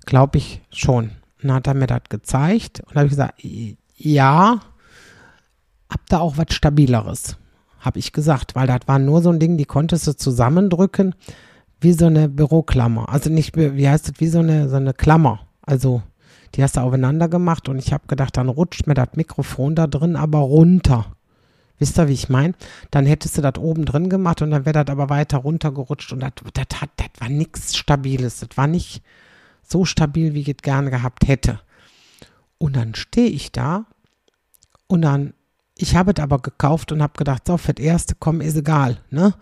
[0.06, 1.06] glaube ich schon.
[1.42, 3.42] Und dann hat er mir das gezeigt und habe ich gesagt,
[3.98, 4.60] ja,
[5.90, 7.38] hab da auch was Stabileres.
[7.80, 11.16] habe ich gesagt, weil das war nur so ein Ding, die konntest du zusammendrücken
[11.82, 13.10] wie so eine Büroklammer.
[13.10, 15.48] Also nicht, wie heißt das, wie so eine, so eine Klammer.
[15.64, 16.04] Also
[16.56, 19.88] die hast du aufeinander gemacht und ich habe gedacht, dann rutscht mir das Mikrofon da
[19.88, 21.16] drin aber runter.
[21.80, 22.54] Wisst ihr, wie ich meine?
[22.92, 26.20] Dann hättest du das oben drin gemacht und dann wäre das aber weiter runtergerutscht und
[26.20, 26.34] das,
[27.20, 28.40] war nichts Stabiles.
[28.42, 29.02] Das war nicht
[29.68, 31.60] so stabil, wie ich es gerne gehabt hätte.
[32.60, 33.86] Und dann stehe ich da
[34.86, 35.34] und dann,
[35.76, 39.00] ich habe es aber gekauft und habe gedacht, so, für das erste, komm, ist egal,
[39.10, 39.34] ne?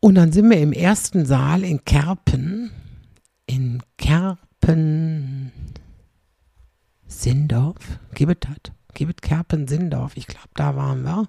[0.00, 2.70] Und dann sind wir im ersten Saal in Kerpen,
[3.44, 4.38] in Kerpen,
[7.06, 8.72] Sindorf, gibt das?
[8.94, 11.28] Gibt Kerpen, Sindorf, ich glaube, da waren wir.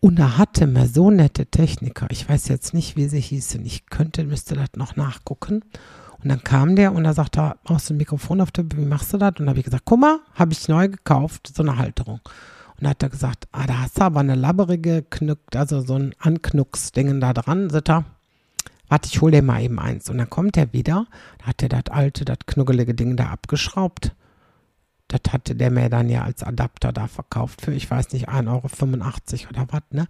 [0.00, 3.86] Und da hatte man so nette Techniker, ich weiß jetzt nicht, wie sie hießen, ich
[3.86, 5.64] könnte, müsste das noch nachgucken.
[6.22, 8.82] Und dann kam der und da sagte er, brauchst du ein Mikrofon auf der Bühne,
[8.82, 9.30] wie machst du das?
[9.30, 12.20] Und dann habe ich gesagt, guck mal, habe ich neu gekauft, so eine Halterung.
[12.24, 15.94] Und dann hat er gesagt, ah, da hast du aber eine labberige Knück, also so
[15.94, 17.70] ein Anknucksdingen da dran.
[17.70, 18.04] Sagt er,
[18.88, 20.08] warte, ich hole dir mal eben eins.
[20.10, 21.06] Und dann kommt er wieder,
[21.42, 24.12] hat er das alte, das knuggelige Ding da abgeschraubt.
[25.08, 29.42] Das hatte der mir dann ja als Adapter da verkauft für, ich weiß nicht, 1,85
[29.42, 30.08] Euro oder was, ne?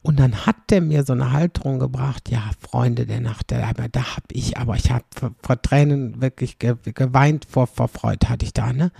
[0.00, 4.16] Und dann hat der mir so eine Halterung gebracht, ja, Freunde der Nacht, der, da
[4.16, 5.04] hab ich, aber ich habe
[5.42, 8.90] vor Tränen wirklich geweint vor, vor Freude hatte ich da, ne?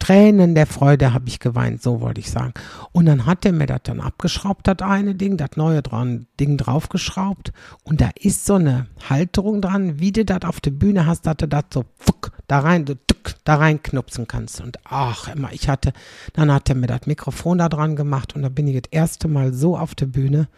[0.00, 2.54] Tränen der Freude habe ich geweint, so wollte ich sagen.
[2.90, 6.56] Und dann hat er mir das dann abgeschraubt, das eine Ding, das neue dran, Ding
[6.56, 7.52] draufgeschraubt.
[7.84, 11.36] Und da ist so eine Halterung dran, wie du das auf der Bühne hast, dass
[11.36, 14.60] du das so fuck, da rein, du, tuck, da reinknupsen kannst.
[14.62, 15.92] Und ach, immer, ich hatte,
[16.32, 19.28] dann hat er mir das Mikrofon da dran gemacht und da bin ich das erste
[19.28, 20.48] Mal so auf der Bühne.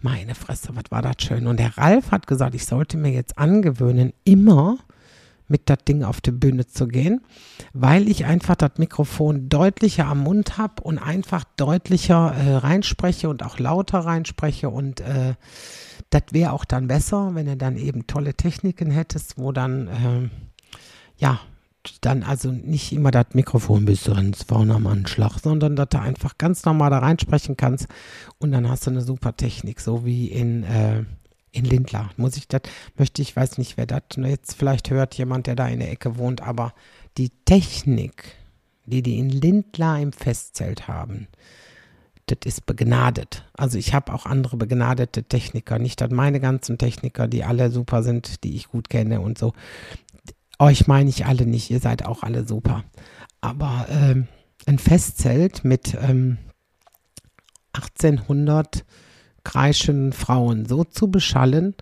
[0.00, 1.48] Meine Fresse, was war das schön.
[1.48, 4.78] Und der Ralf hat gesagt, ich sollte mir jetzt angewöhnen, immer
[5.48, 7.20] mit das Ding auf die Bühne zu gehen,
[7.72, 13.42] weil ich einfach das Mikrofon deutlicher am Mund habe und einfach deutlicher äh, reinspreche und
[13.42, 15.34] auch lauter reinspreche und äh,
[16.10, 20.28] das wäre auch dann besser, wenn du dann eben tolle Techniken hättest, wo dann äh,
[21.18, 21.40] ja
[22.00, 26.36] dann also nicht immer das Mikrofon bis ganz vorne am Anschlag, sondern dass du einfach
[26.38, 27.88] ganz normal da reinsprechen kannst
[28.38, 31.04] und dann hast du eine super Technik, so wie in äh,
[31.52, 32.10] in Lindlar.
[32.16, 32.62] Muss ich das,
[32.96, 36.16] möchte ich, weiß nicht, wer das jetzt vielleicht hört, jemand, der da in der Ecke
[36.18, 36.74] wohnt, aber
[37.16, 38.36] die Technik,
[38.86, 41.28] die die in Lindlar im Festzelt haben,
[42.26, 43.44] das ist begnadet.
[43.54, 48.02] Also ich habe auch andere begnadete Techniker, nicht dass meine ganzen Techniker, die alle super
[48.02, 49.52] sind, die ich gut kenne und so.
[50.58, 52.84] Euch meine ich alle nicht, ihr seid auch alle super.
[53.40, 54.26] Aber ähm,
[54.66, 56.38] ein Festzelt mit ähm,
[57.72, 58.84] 1800
[59.44, 61.74] kreischenden Frauen so zu beschallen,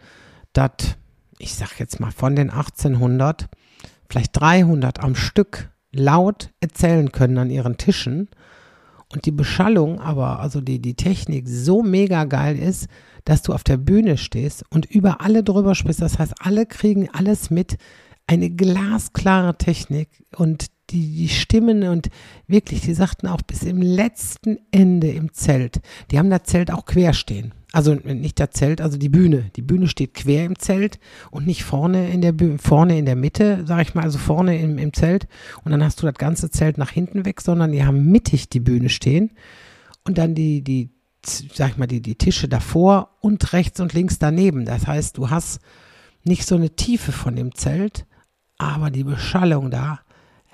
[0.52, 0.96] dass,
[1.38, 3.48] ich sag jetzt mal, von den 1800
[4.08, 8.28] vielleicht 300 am Stück laut erzählen können an ihren Tischen
[9.12, 12.88] und die Beschallung aber, also die, die Technik so mega geil ist,
[13.24, 16.02] dass du auf der Bühne stehst und über alle drüber sprichst.
[16.02, 17.76] Das heißt, alle kriegen alles mit.
[18.26, 22.10] Eine glasklare Technik und die, die Stimmen und
[22.46, 25.80] wirklich, die sagten auch bis im letzten Ende im Zelt.
[26.10, 27.52] Die haben das Zelt auch quer stehen.
[27.72, 29.50] Also nicht das Zelt, also die Bühne.
[29.56, 30.98] Die Bühne steht quer im Zelt
[31.30, 34.78] und nicht vorne in der vorne in der Mitte, sag ich mal, also vorne im,
[34.78, 35.28] im Zelt.
[35.64, 38.60] Und dann hast du das ganze Zelt nach hinten weg, sondern die haben mittig die
[38.60, 39.32] Bühne stehen
[40.04, 40.90] und dann die, die,
[41.22, 44.64] sag ich mal, die, die Tische davor und rechts und links daneben.
[44.64, 45.60] Das heißt, du hast
[46.24, 48.06] nicht so eine Tiefe von dem Zelt,
[48.56, 50.00] aber die Beschallung da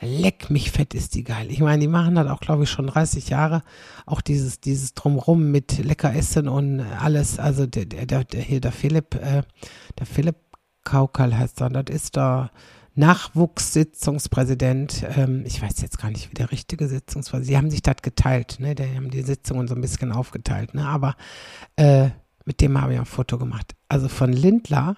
[0.03, 1.47] leck mich fett ist die geil.
[1.51, 3.63] Ich meine, die machen das auch, glaube ich, schon 30 Jahre.
[4.05, 7.39] Auch dieses, dieses Drumrum mit lecker Essen und alles.
[7.39, 9.43] Also der, der, der hier, der Philipp, äh,
[9.99, 10.37] der Philipp
[10.85, 11.71] Kaukal heißt er.
[11.71, 12.51] Das ist der
[12.95, 15.05] Nachwuchssitzungspräsident.
[15.17, 17.49] Ähm, ich weiß jetzt gar nicht, wie der richtige Sitzungspräsident.
[17.49, 18.75] Sie haben sich das geteilt, ne?
[18.75, 20.87] Die haben die Sitzungen so ein bisschen aufgeteilt, ne?
[20.87, 21.17] Aber
[21.77, 22.11] äh,
[22.45, 23.77] mit dem habe ich ein Foto gemacht.
[23.89, 24.97] Also von Lindler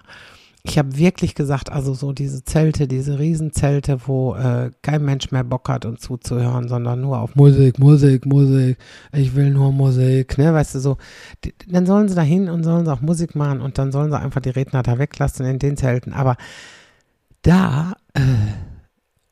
[0.67, 5.43] ich habe wirklich gesagt, also so diese Zelte, diese Riesenzelte, wo äh, kein Mensch mehr
[5.43, 8.77] Bock hat, uns zuzuhören, sondern nur auf Musik, Musik, Musik,
[9.13, 10.97] ich will nur Musik, ne, weißt du so,
[11.43, 14.09] die, dann sollen sie da hin und sollen sie auch Musik machen und dann sollen
[14.09, 16.35] sie einfach die Redner da weglassen in den Zelten, aber
[17.43, 18.21] da, äh,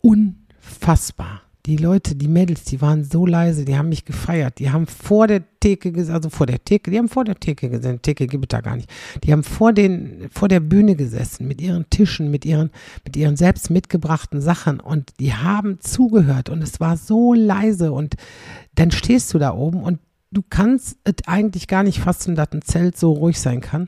[0.02, 4.60] unfassbar die Leute, die Mädels, die waren so leise, die haben mich gefeiert.
[4.60, 8.02] Die haben vor der Theke, also vor der Theke, die haben vor der Theke gesessen.
[8.02, 8.90] Theke gibt es da gar nicht.
[9.24, 12.70] Die haben vor den, vor der Bühne gesessen, mit ihren Tischen, mit ihren,
[13.06, 18.16] mit ihren selbst mitgebrachten Sachen und die haben zugehört und es war so leise und
[18.76, 20.00] dann stehst du da oben und
[20.32, 23.88] du kannst es eigentlich gar nicht fassen, dass ein Zelt so ruhig sein kann.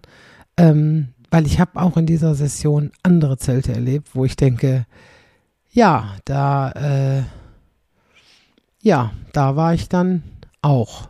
[0.56, 4.86] Ähm, weil ich habe auch in dieser Session andere Zelte erlebt, wo ich denke,
[5.72, 7.24] ja, da, äh,
[8.86, 10.22] ja, da war ich dann
[10.62, 11.10] auch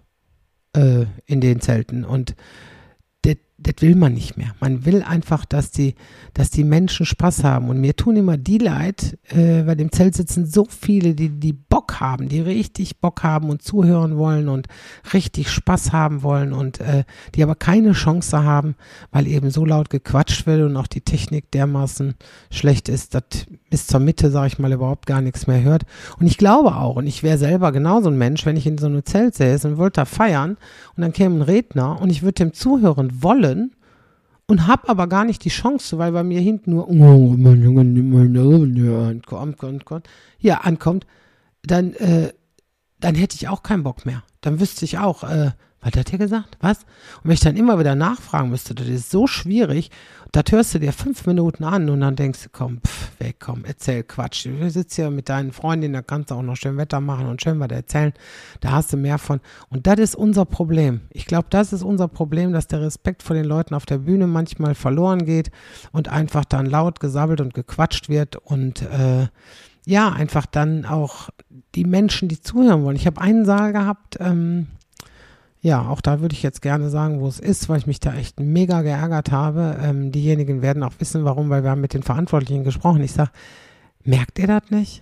[0.73, 2.05] äh, in den Zelten.
[2.05, 2.33] Und
[3.65, 4.53] das will man nicht mehr.
[4.59, 5.95] Man will einfach, dass die,
[6.35, 7.69] dass die Menschen Spaß haben.
[7.69, 11.53] Und mir tun immer die leid, äh, bei dem Zelt sitzen so viele, die, die
[11.53, 14.67] Bock haben, die richtig Bock haben und zuhören wollen und
[15.13, 18.75] richtig Spaß haben wollen und äh, die aber keine Chance haben,
[19.11, 22.13] weil eben so laut gequatscht wird und auch die Technik dermaßen
[22.51, 23.23] schlecht ist, dass
[23.71, 25.83] bis zur Mitte, sage ich mal, überhaupt gar nichts mehr hört.
[26.19, 28.85] Und ich glaube auch, und ich wäre selber genauso ein Mensch, wenn ich in so
[28.85, 30.57] einem Zelt säße und wollte da feiern
[30.95, 33.54] und dann käme ein Redner und ich würde dem zuhören wollen
[34.47, 37.35] und habe aber gar nicht die Chance, weil bei mir hinten nur oh,
[40.39, 41.07] ja, ankommt,
[41.63, 42.31] dann, äh,
[42.99, 44.23] dann hätte ich auch keinen Bock mehr.
[44.41, 46.57] Dann wüsste ich auch, äh, was hat er gesagt?
[46.61, 46.79] Was?
[46.79, 49.91] Und wenn ich dann immer wieder nachfragen müsste, das ist so schwierig.
[50.31, 53.63] Das hörst du dir fünf Minuten an und dann denkst du, komm, pff, weg, komm,
[53.65, 54.45] erzähl Quatsch.
[54.45, 57.41] Du sitzt hier mit deinen Freundinnen, da kannst du auch noch schön Wetter machen und
[57.41, 58.13] schön was erzählen.
[58.59, 59.39] Da hast du mehr von.
[59.69, 61.01] Und das ist unser Problem.
[61.09, 64.27] Ich glaube, das ist unser Problem, dass der Respekt vor den Leuten auf der Bühne
[64.27, 65.51] manchmal verloren geht
[65.91, 69.27] und einfach dann laut gesabbelt und gequatscht wird und äh,
[69.85, 71.29] ja, einfach dann auch
[71.75, 72.95] die Menschen, die zuhören wollen.
[72.95, 74.67] Ich habe einen Saal gehabt, ähm,
[75.65, 78.13] ja, auch da würde ich jetzt gerne sagen, wo es ist, weil ich mich da
[78.13, 79.79] echt mega geärgert habe.
[79.81, 83.01] Ähm, diejenigen werden auch wissen, warum, weil wir haben mit den Verantwortlichen gesprochen.
[83.01, 83.31] Ich sage,
[84.03, 85.01] merkt ihr das nicht?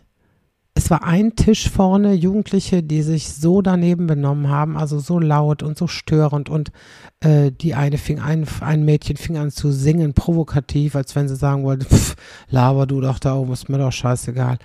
[0.74, 5.64] Es war ein Tisch vorne, Jugendliche, die sich so daneben benommen haben, also so laut
[5.64, 6.50] und so störend.
[6.50, 6.72] Und
[7.20, 11.36] äh, die eine fing ein, ein Mädchen fing an zu singen, provokativ, als wenn sie
[11.36, 12.16] sagen wollte, pff,
[12.48, 14.60] laber du doch da oben, ist mir doch scheißegal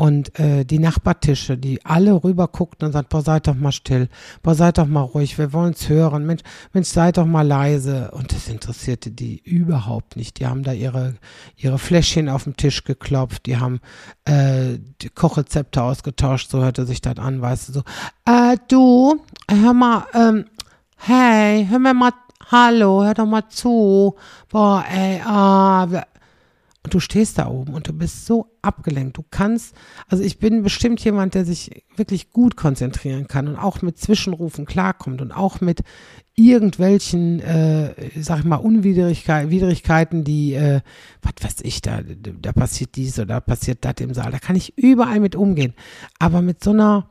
[0.00, 4.08] und äh, die Nachbartische, die alle rüber guckten und sagten, boah, seid doch mal still,
[4.44, 8.12] boah, seid doch mal ruhig, wir wollen's hören, Mensch, Mensch, seid doch mal leise.
[8.12, 10.38] Und das interessierte die überhaupt nicht.
[10.38, 11.16] Die haben da ihre,
[11.56, 13.80] ihre Fläschchen auf den Tisch geklopft, die haben
[14.24, 17.82] äh, die Kochrezepte ausgetauscht, so hörte sich das an, weißt du, so,
[18.24, 20.44] äh, du, hör mal, ähm,
[20.96, 22.12] hey, hör mir mal,
[22.52, 24.14] hallo, hör doch mal zu,
[24.48, 25.88] boah, ey, ah,
[26.84, 29.18] und du stehst da oben und du bist so abgelenkt.
[29.18, 29.74] Du kannst,
[30.06, 34.64] also ich bin bestimmt jemand, der sich wirklich gut konzentrieren kann und auch mit Zwischenrufen
[34.64, 35.82] klarkommt und auch mit
[36.36, 40.80] irgendwelchen, äh, sag ich mal, Unwidrigkeiten, die, äh,
[41.20, 44.30] was weiß ich, da, da passiert dies oder da passiert das im Saal.
[44.30, 45.74] Da kann ich überall mit umgehen.
[46.20, 47.10] Aber mit so einer,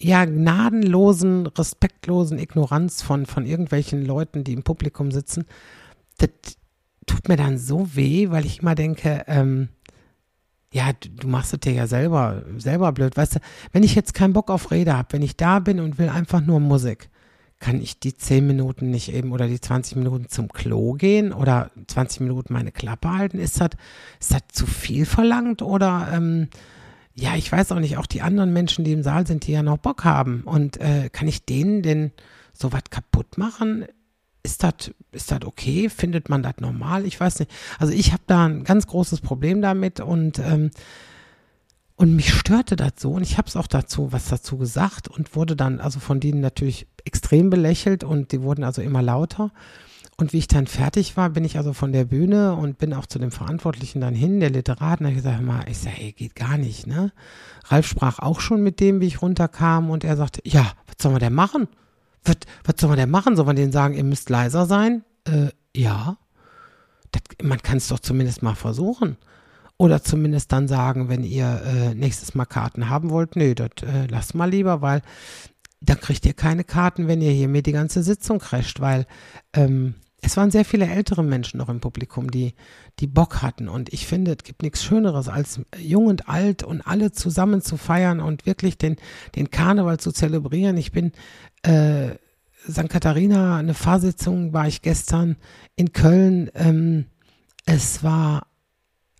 [0.00, 5.44] ja, gnadenlosen, respektlosen Ignoranz von, von irgendwelchen Leuten, die im Publikum sitzen,
[6.16, 6.30] das,
[7.08, 9.68] tut mir dann so weh, weil ich immer denke, ähm,
[10.72, 13.16] ja, du, du machst es dir ja selber, selber blöd.
[13.16, 13.40] Weißt du,
[13.72, 16.40] wenn ich jetzt keinen Bock auf Rede habe, wenn ich da bin und will einfach
[16.40, 17.08] nur Musik,
[17.58, 21.72] kann ich die 10 Minuten nicht eben oder die 20 Minuten zum Klo gehen oder
[21.88, 23.38] 20 Minuten meine Klappe halten?
[23.38, 23.70] Ist das,
[24.20, 26.48] ist das zu viel verlangt oder ähm,
[27.14, 29.64] ja, ich weiß auch nicht, auch die anderen Menschen, die im Saal sind, die ja
[29.64, 30.42] noch Bock haben.
[30.44, 32.12] Und äh, kann ich denen denn
[32.52, 33.86] so was kaputt machen?
[34.42, 35.88] Ist das ist das okay?
[35.88, 37.04] Findet man das normal?
[37.04, 37.50] Ich weiß nicht.
[37.78, 40.70] Also ich habe da ein ganz großes Problem damit und ähm,
[41.96, 45.34] und mich störte das so und ich habe es auch dazu was dazu gesagt und
[45.34, 49.52] wurde dann also von denen natürlich extrem belächelt und die wurden also immer lauter.
[50.20, 53.06] Und wie ich dann fertig war, bin ich also von der Bühne und bin auch
[53.06, 56.34] zu dem Verantwortlichen dann hin, der Literat, und habe gesagt, mal, ich sage, ey, geht
[56.34, 57.12] gar nicht, ne?
[57.66, 61.12] Ralf sprach auch schon mit dem, wie ich runterkam und er sagte, ja, was soll
[61.12, 61.68] man denn machen?
[62.24, 63.36] Was, was soll man denn machen?
[63.36, 65.04] Soll man denen sagen, ihr müsst leiser sein?
[65.24, 66.18] Äh, ja.
[67.12, 69.16] Das, man kann es doch zumindest mal versuchen.
[69.76, 74.06] Oder zumindest dann sagen, wenn ihr äh, nächstes Mal Karten haben wollt, nö, das äh,
[74.08, 75.02] lasst mal lieber, weil
[75.80, 79.06] dann kriegt ihr keine Karten, wenn ihr hier mir die ganze Sitzung crasht, weil
[79.52, 82.54] ähm, es waren sehr viele ältere Menschen noch im Publikum, die,
[82.98, 83.68] die Bock hatten.
[83.68, 87.76] Und ich finde, es gibt nichts Schöneres, als jung und alt und alle zusammen zu
[87.76, 88.96] feiern und wirklich den,
[89.36, 90.76] den Karneval zu zelebrieren.
[90.76, 91.12] Ich bin
[91.62, 92.10] äh,
[92.68, 92.88] St.
[92.88, 95.36] Katharina, eine Fahrsitzung war ich gestern
[95.76, 96.50] in Köln.
[96.54, 97.06] Ähm,
[97.64, 98.47] es war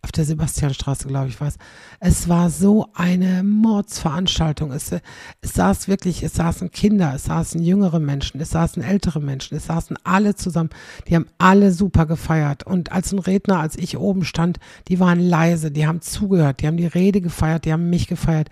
[0.02, 1.56] auf der Sebastianstraße, glaube ich, war es.
[1.98, 4.70] Es war so eine Mordsveranstaltung.
[4.70, 9.56] Es, es saß wirklich, es saßen Kinder, es saßen jüngere Menschen, es saßen ältere Menschen,
[9.56, 10.70] es saßen alle zusammen.
[11.08, 12.64] Die haben alle super gefeiert.
[12.64, 16.68] Und als ein Redner, als ich oben stand, die waren leise, die haben zugehört, die
[16.68, 18.50] haben die Rede gefeiert, die haben mich gefeiert.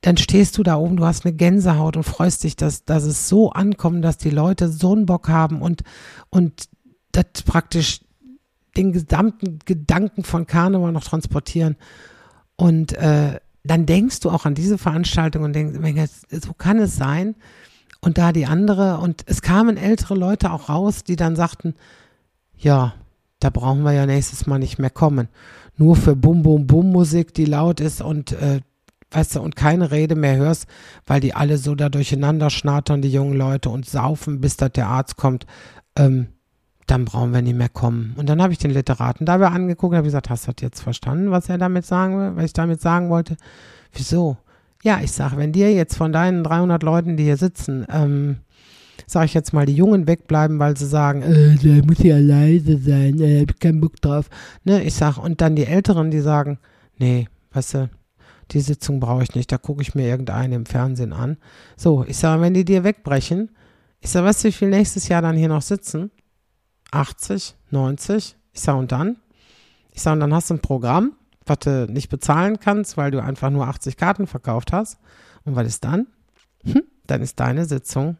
[0.00, 3.28] Dann stehst du da oben, du hast eine Gänsehaut und freust dich, dass, dass es
[3.28, 5.82] so ankommt, dass die Leute so einen Bock haben und,
[6.30, 6.68] und
[7.12, 8.00] das praktisch
[8.76, 11.76] den gesamten Gedanken von Karneval noch transportieren.
[12.56, 17.34] Und äh, dann denkst du auch an diese Veranstaltung und denkst, so kann es sein.
[18.00, 21.74] Und da die andere, und es kamen ältere Leute auch raus, die dann sagten,
[22.56, 22.94] ja,
[23.40, 25.28] da brauchen wir ja nächstes Mal nicht mehr kommen.
[25.76, 28.60] Nur für Bum Bum Bum Musik, die laut ist und äh,
[29.10, 30.66] weißt du, und keine Rede mehr hörst,
[31.06, 34.88] weil die alle so da durcheinander schnattern, die jungen Leute, und saufen, bis da der
[34.88, 35.46] Arzt kommt,
[35.96, 36.28] ähm,
[36.90, 38.14] dann brauchen wir nicht mehr kommen.
[38.16, 40.80] Und dann habe ich den Literaten dabei angeguckt und habe gesagt, hast du das jetzt
[40.80, 43.36] verstanden, was er damit sagen will, was ich damit sagen wollte?
[43.92, 44.38] Wieso?
[44.82, 48.38] Ja, ich sage, wenn dir jetzt von deinen 300 Leuten, die hier sitzen, ähm,
[49.06, 52.78] sage ich jetzt mal, die Jungen wegbleiben, weil sie sagen, äh, der muss ja leise
[52.78, 54.30] sein, äh, hab keinen Bock drauf.
[54.64, 56.58] Ne, ich sage, und dann die Älteren, die sagen,
[56.96, 57.90] nee, weißt du,
[58.52, 61.36] die Sitzung brauche ich nicht, da gucke ich mir irgendeinen im Fernsehen an.
[61.76, 63.50] So, ich sage, wenn die dir wegbrechen,
[64.00, 66.10] ich sage, weißt du, wie viel nächstes Jahr dann hier noch sitzen?
[66.90, 68.36] 80, 90.
[68.52, 69.16] Ich sage, und dann?
[69.92, 71.12] Ich sage, und dann hast du ein Programm,
[71.46, 74.98] was du nicht bezahlen kannst, weil du einfach nur 80 Karten verkauft hast.
[75.44, 76.06] Und was ist dann?
[76.64, 78.16] Hm, dann ist deine Sitzung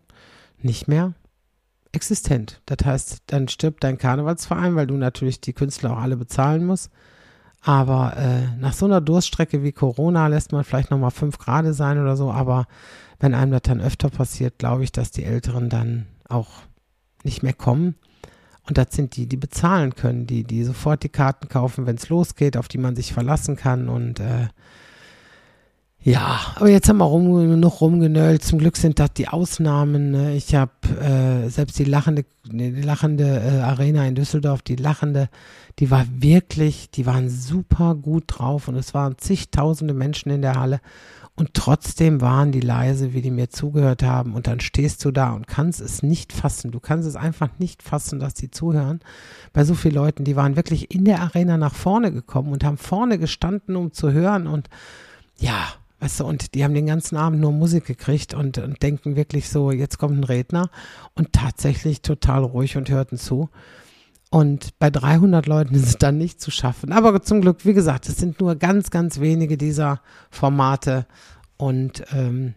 [0.60, 1.14] nicht mehr
[1.92, 2.60] existent.
[2.66, 6.90] Das heißt, dann stirbt dein Karnevalsverein, weil du natürlich die Künstler auch alle bezahlen musst.
[7.60, 12.00] Aber äh, nach so einer Durststrecke wie Corona lässt man vielleicht nochmal fünf Grad sein
[12.00, 12.30] oder so.
[12.30, 12.66] Aber
[13.18, 16.48] wenn einem das dann öfter passiert, glaube ich, dass die Älteren dann auch
[17.24, 17.96] nicht mehr kommen.
[18.68, 22.10] Und das sind die, die bezahlen können, die, die sofort die Karten kaufen, wenn es
[22.10, 23.88] losgeht, auf die man sich verlassen kann.
[23.88, 24.48] Und äh,
[26.00, 28.44] ja, aber jetzt haben wir rum, noch rumgenölt.
[28.44, 30.10] Zum Glück sind das die Ausnahmen.
[30.10, 30.36] Ne?
[30.36, 35.28] Ich habe äh, selbst die lachende, die lachende äh, Arena in Düsseldorf, die lachende,
[35.78, 40.54] die war wirklich, die waren super gut drauf und es waren zigtausende Menschen in der
[40.54, 40.80] Halle.
[41.38, 44.34] Und trotzdem waren die leise, wie die mir zugehört haben.
[44.34, 46.72] Und dann stehst du da und kannst es nicht fassen.
[46.72, 48.98] Du kannst es einfach nicht fassen, dass die zuhören.
[49.52, 52.76] Bei so vielen Leuten, die waren wirklich in der Arena nach vorne gekommen und haben
[52.76, 54.48] vorne gestanden, um zu hören.
[54.48, 54.68] Und
[55.36, 55.68] ja,
[56.00, 59.48] weißt du, und die haben den ganzen Abend nur Musik gekriegt und, und denken wirklich
[59.48, 60.70] so, jetzt kommt ein Redner.
[61.14, 63.48] Und tatsächlich total ruhig und hörten zu.
[64.30, 66.92] Und bei 300 Leuten ist es dann nicht zu schaffen.
[66.92, 71.06] Aber zum Glück, wie gesagt, es sind nur ganz, ganz wenige dieser Formate.
[71.56, 72.54] Und ähm,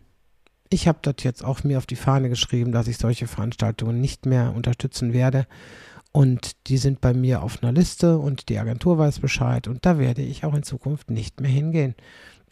[0.69, 4.25] ich habe das jetzt auch mir auf die Fahne geschrieben, dass ich solche Veranstaltungen nicht
[4.25, 5.47] mehr unterstützen werde.
[6.11, 9.67] Und die sind bei mir auf einer Liste und die Agentur weiß Bescheid.
[9.67, 11.95] Und da werde ich auch in Zukunft nicht mehr hingehen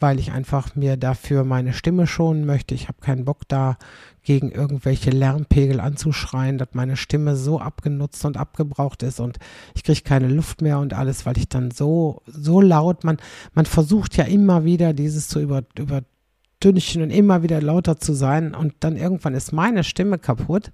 [0.00, 2.74] weil ich einfach mir dafür meine Stimme schonen möchte.
[2.74, 3.76] Ich habe keinen Bock da
[4.22, 9.38] gegen irgendwelche Lärmpegel anzuschreien, dass meine Stimme so abgenutzt und abgebraucht ist und
[9.74, 13.18] ich kriege keine Luft mehr und alles, weil ich dann so, so laut, man,
[13.52, 18.54] man versucht ja immer wieder dieses zu über, überdünchen und immer wieder lauter zu sein
[18.54, 20.72] und dann irgendwann ist meine Stimme kaputt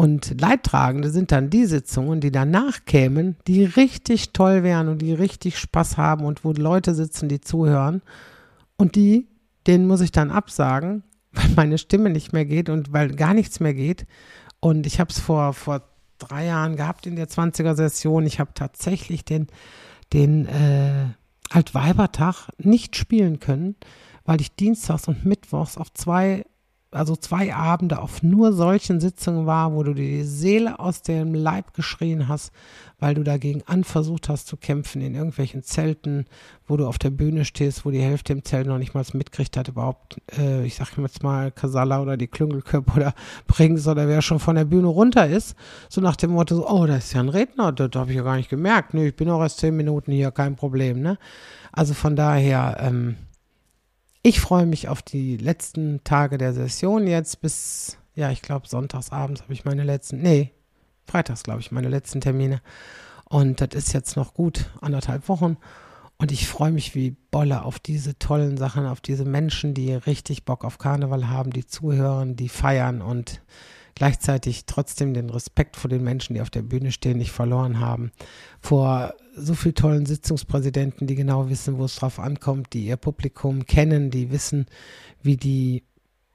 [0.00, 5.12] und Leidtragende sind dann die Sitzungen, die danach kämen, die richtig toll wären und die
[5.12, 8.00] richtig Spaß haben und wo Leute sitzen, die zuhören.
[8.78, 9.28] Und die,
[9.66, 13.60] denen muss ich dann absagen, weil meine Stimme nicht mehr geht und weil gar nichts
[13.60, 14.06] mehr geht.
[14.58, 15.82] Und ich habe es vor, vor
[16.16, 18.24] drei Jahren gehabt in der 20er-Session.
[18.24, 19.48] Ich habe tatsächlich den,
[20.14, 21.08] den äh,
[21.50, 23.76] Altweibertag nicht spielen können,
[24.24, 26.46] weil ich dienstags und mittwochs auf zwei
[26.92, 31.34] also zwei Abende auf nur solchen Sitzungen war, wo du dir die Seele aus dem
[31.34, 32.50] Leib geschrien hast,
[32.98, 36.26] weil du dagegen an versucht hast zu kämpfen in irgendwelchen Zelten,
[36.66, 39.56] wo du auf der Bühne stehst, wo die Hälfte im Zelt noch nicht mal mitgekriegt
[39.56, 43.14] hat, überhaupt, äh, ich sag jetzt mal, Kasala oder die Klüngelköpfe oder
[43.46, 45.54] Brings oder wer schon von der Bühne runter ist,
[45.88, 48.36] so nach dem Motto, oh, da ist ja ein Redner, das habe ich ja gar
[48.36, 51.18] nicht gemerkt, nee, ich bin auch erst zehn Minuten hier, kein Problem, ne?
[51.72, 53.16] Also von daher, ähm,
[54.22, 59.42] ich freue mich auf die letzten Tage der Session jetzt bis, ja, ich glaube, sonntagsabends
[59.42, 60.52] habe ich meine letzten, nee,
[61.06, 62.60] freitags, glaube ich, meine letzten Termine.
[63.24, 65.56] Und das ist jetzt noch gut anderthalb Wochen.
[66.18, 70.44] Und ich freue mich wie Bolle auf diese tollen Sachen, auf diese Menschen, die richtig
[70.44, 73.40] Bock auf Karneval haben, die zuhören, die feiern und
[74.00, 78.12] gleichzeitig trotzdem den Respekt vor den Menschen, die auf der Bühne stehen, nicht verloren haben.
[78.58, 83.66] Vor so vielen tollen Sitzungspräsidenten, die genau wissen, wo es drauf ankommt, die ihr Publikum
[83.66, 84.64] kennen, die wissen,
[85.22, 85.84] wie die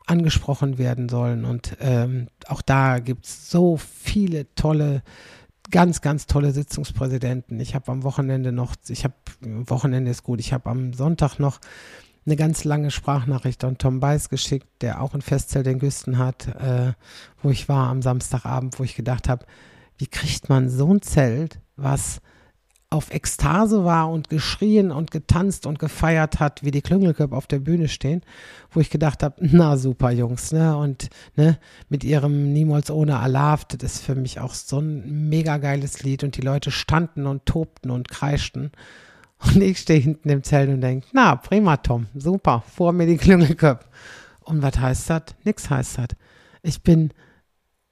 [0.06, 1.44] angesprochen werden sollen.
[1.44, 5.02] Und ähm, auch da gibt es so viele tolle,
[5.72, 7.60] ganz, ganz tolle Sitzungspräsidenten.
[7.60, 11.60] Ich habe am Wochenende noch, ich habe, Wochenende ist gut, ich habe am Sonntag noch
[12.26, 16.48] eine ganz lange Sprachnachricht an Tom Beiß geschickt, der auch ein Festzelt in Güsten hat,
[16.48, 16.94] äh,
[17.42, 19.46] wo ich war am Samstagabend, wo ich gedacht habe,
[19.98, 22.22] wie kriegt man so ein Zelt, was
[22.90, 27.60] auf Ekstase war und geschrien und getanzt und gefeiert hat, wie die Klüngelköpfe auf der
[27.60, 28.22] Bühne stehen,
[28.72, 30.78] wo ich gedacht habe, na super Jungs, ne?
[30.78, 31.58] Und ne,
[31.90, 36.24] mit ihrem Niemals ohne Alav, das ist für mich auch so ein mega geiles Lied
[36.24, 38.72] und die Leute standen und tobten und kreischten.
[39.46, 43.18] Und ich stehe hinten im Zelt und denke, na, prima, Tom, super, vor mir die
[43.18, 43.86] Klüngelköpfe.
[44.42, 45.24] Und was heißt das?
[45.44, 46.08] Nix heißt das.
[46.62, 47.12] Ich bin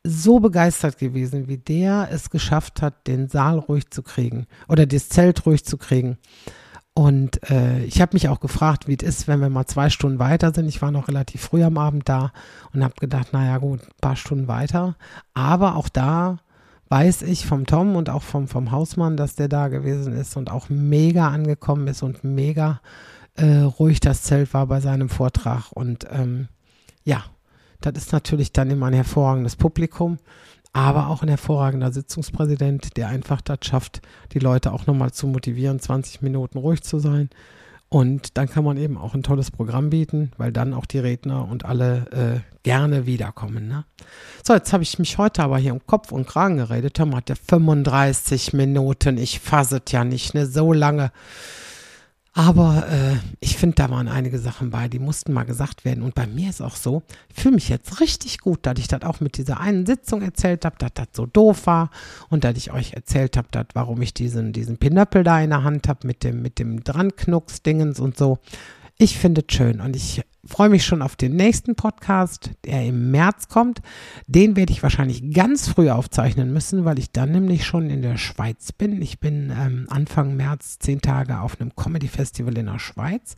[0.03, 5.09] so begeistert gewesen, wie der es geschafft hat, den Saal ruhig zu kriegen oder das
[5.09, 6.17] Zelt ruhig zu kriegen.
[6.93, 10.19] Und äh, ich habe mich auch gefragt, wie es ist, wenn wir mal zwei Stunden
[10.19, 10.67] weiter sind.
[10.67, 12.31] Ich war noch relativ früh am Abend da
[12.71, 14.95] und habe gedacht, naja gut, ein paar Stunden weiter.
[15.33, 16.37] Aber auch da
[16.93, 20.51] weiß ich vom Tom und auch vom, vom Hausmann, dass der da gewesen ist und
[20.51, 22.81] auch mega angekommen ist und mega
[23.35, 25.71] äh, ruhig das Zelt war bei seinem Vortrag.
[25.71, 26.49] Und ähm,
[27.03, 27.23] ja,
[27.81, 30.19] das ist natürlich dann immer ein hervorragendes Publikum
[30.73, 34.01] aber auch ein hervorragender Sitzungspräsident, der einfach das schafft,
[34.33, 37.29] die Leute auch nochmal zu motivieren, 20 Minuten ruhig zu sein.
[37.93, 41.47] Und dann kann man eben auch ein tolles Programm bieten, weil dann auch die Redner
[41.47, 43.67] und alle äh, gerne wiederkommen.
[43.67, 43.85] Ne?
[44.41, 46.95] So, jetzt habe ich mich heute aber hier um Kopf und Kragen geredet.
[46.95, 49.19] Tom hat ja 35 Minuten.
[49.19, 50.47] Ich fasse es ja nicht, ne?
[50.47, 51.11] So lange
[52.35, 56.03] aber äh, ich finde, da waren einige Sachen bei, die mussten mal gesagt werden.
[56.03, 59.19] Und bei mir ist auch so, fühle mich jetzt richtig gut, dass ich das auch
[59.19, 61.91] mit dieser einen Sitzung erzählt habe, dass das so doof war
[62.29, 65.87] und dass ich euch erzählt habe, warum ich diesen, diesen Pinöppel da in der Hand
[65.87, 68.39] habe mit dem, mit dem Dranknucks-Dingens und so.
[68.97, 73.11] Ich finde es schön und ich freue mich schon auf den nächsten Podcast, der im
[73.11, 73.81] März kommt.
[74.27, 78.17] Den werde ich wahrscheinlich ganz früh aufzeichnen müssen, weil ich dann nämlich schon in der
[78.17, 79.01] Schweiz bin.
[79.01, 83.35] Ich bin ähm, Anfang März zehn Tage auf einem Comedy Festival in der Schweiz.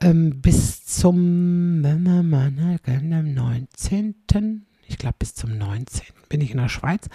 [0.00, 4.66] Ähm, bis zum 19.
[4.86, 6.02] Ich glaube, bis zum 19.
[6.28, 7.08] bin ich in der Schweiz.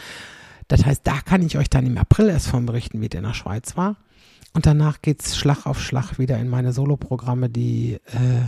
[0.69, 3.23] Das heißt, da kann ich euch dann im April erst von berichten, wie es in
[3.23, 3.97] der Schweiz war.
[4.53, 8.47] Und danach geht es Schlag auf Schlag wieder in meine Soloprogramme, die äh,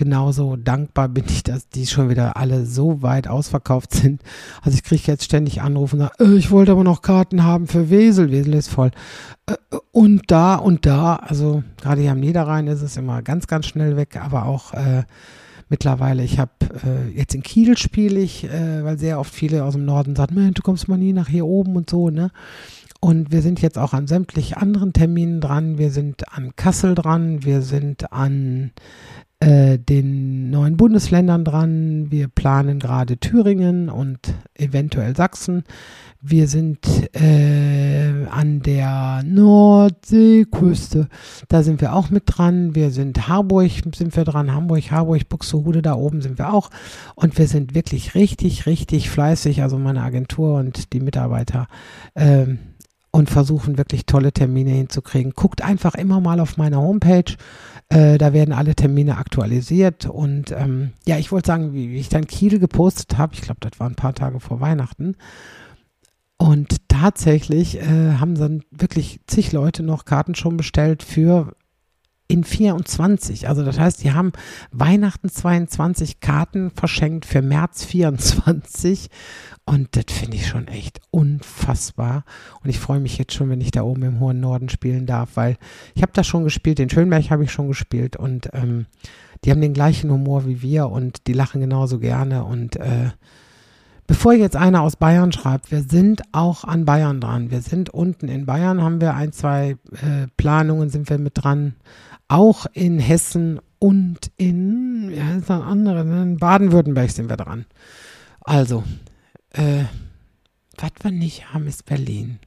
[0.00, 4.22] genauso dankbar bin ich, dass die schon wieder alle so weit ausverkauft sind.
[4.62, 7.66] Also ich kriege jetzt ständig Anrufe und sage, äh, ich wollte aber noch Karten haben
[7.66, 8.30] für Wesel.
[8.30, 8.92] Wesel ist voll.
[9.44, 9.56] Äh,
[9.92, 13.98] und da und da, also gerade hier am Niederrhein ist es immer ganz, ganz schnell
[13.98, 15.02] weg, aber auch äh,
[15.68, 19.74] mittlerweile, ich habe äh, jetzt in Kiel spiele ich, äh, weil sehr oft viele aus
[19.74, 22.30] dem Norden sagen, du kommst mal nie nach hier oben und so, ne?
[23.02, 25.78] Und wir sind jetzt auch an sämtlich anderen Terminen dran.
[25.78, 28.72] Wir sind an Kassel dran, wir sind an
[29.40, 32.10] äh, den neuen Bundesländern dran.
[32.10, 35.64] Wir planen gerade Thüringen und eventuell Sachsen.
[36.20, 41.08] Wir sind äh, an der Nordseeküste.
[41.48, 42.74] Da sind wir auch mit dran.
[42.74, 44.52] Wir sind Harburg, sind wir dran.
[44.52, 46.68] Hamburg, Harburg, Buxtehude, da oben sind wir auch.
[47.14, 49.62] Und wir sind wirklich richtig, richtig fleißig.
[49.62, 51.66] Also meine Agentur und die Mitarbeiter.
[52.14, 52.56] Äh,
[53.10, 55.32] und versuchen wirklich tolle Termine hinzukriegen.
[55.32, 57.36] Guckt einfach immer mal auf meiner Homepage.
[57.88, 60.06] Äh, da werden alle Termine aktualisiert.
[60.06, 63.60] Und ähm, ja, ich wollte sagen, wie, wie, ich dann Kiel gepostet habe, ich glaube,
[63.60, 65.16] das war ein paar Tage vor Weihnachten.
[66.36, 71.54] Und tatsächlich äh, haben dann wirklich zig Leute noch Karten schon bestellt für
[72.30, 73.48] in 24.
[73.48, 74.32] Also das heißt, die haben
[74.70, 79.10] Weihnachten 22 Karten verschenkt für März 24.
[79.64, 82.24] Und das finde ich schon echt unfassbar.
[82.62, 85.30] Und ich freue mich jetzt schon, wenn ich da oben im hohen Norden spielen darf,
[85.34, 85.56] weil
[85.94, 88.86] ich habe da schon gespielt, den Schönberg habe ich schon gespielt und ähm,
[89.44, 92.44] die haben den gleichen Humor wie wir und die lachen genauso gerne.
[92.44, 93.10] Und äh,
[94.06, 97.50] bevor jetzt einer aus Bayern schreibt, wir sind auch an Bayern dran.
[97.50, 101.74] Wir sind unten in Bayern, haben wir ein, zwei äh, Planungen, sind wir mit dran
[102.30, 106.22] auch in Hessen und in, ja, ist ein anderer, ne?
[106.22, 107.66] in Baden-Württemberg sind wir dran.
[108.42, 108.84] Also,
[109.50, 109.84] äh,
[110.76, 112.38] was wir nicht haben, ist Berlin.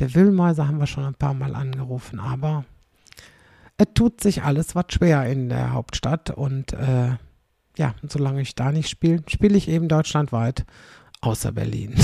[0.00, 2.64] Der Wühlmäuser haben wir schon ein paar Mal angerufen, aber
[3.76, 7.12] es tut sich alles was schwer in der Hauptstadt und äh,
[7.76, 10.64] ja, solange ich da nicht spiele, spiele ich eben deutschlandweit,
[11.20, 11.94] außer Berlin.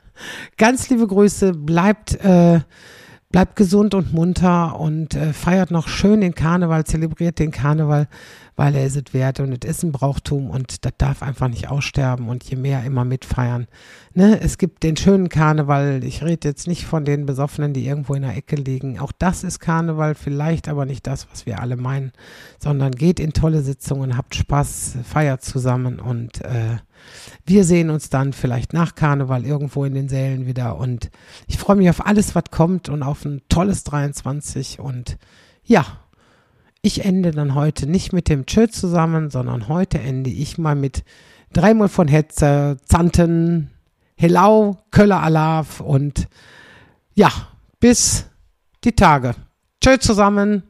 [0.56, 2.60] Ganz liebe Grüße, bleibt äh,
[3.30, 8.08] bleibt gesund und munter und äh, feiert noch schön den Karneval, zelebriert den Karneval,
[8.58, 11.70] weil er ist es wert und es ist ein Brauchtum und das darf einfach nicht
[11.70, 13.68] aussterben und je mehr immer mitfeiern.
[14.14, 14.40] Ne?
[14.40, 18.22] Es gibt den schönen Karneval, ich rede jetzt nicht von den Besoffenen, die irgendwo in
[18.22, 18.98] der Ecke liegen.
[18.98, 22.10] Auch das ist Karneval, vielleicht aber nicht das, was wir alle meinen,
[22.58, 26.78] sondern geht in tolle Sitzungen, habt Spaß, feiert zusammen und äh,
[27.46, 31.12] wir sehen uns dann vielleicht nach Karneval irgendwo in den Sälen wieder und
[31.46, 35.16] ich freue mich auf alles, was kommt und auf ein tolles 23 und
[35.62, 35.86] ja,
[36.82, 41.04] ich ende dann heute nicht mit dem Tschö zusammen, sondern heute ende ich mal mit
[41.52, 43.70] dreimal von Hetze, Zanten,
[44.16, 46.28] Hellau, Köller Alaf und
[47.14, 47.30] ja,
[47.80, 48.26] bis
[48.84, 49.34] die Tage.
[49.80, 50.62] Tschö zusammen.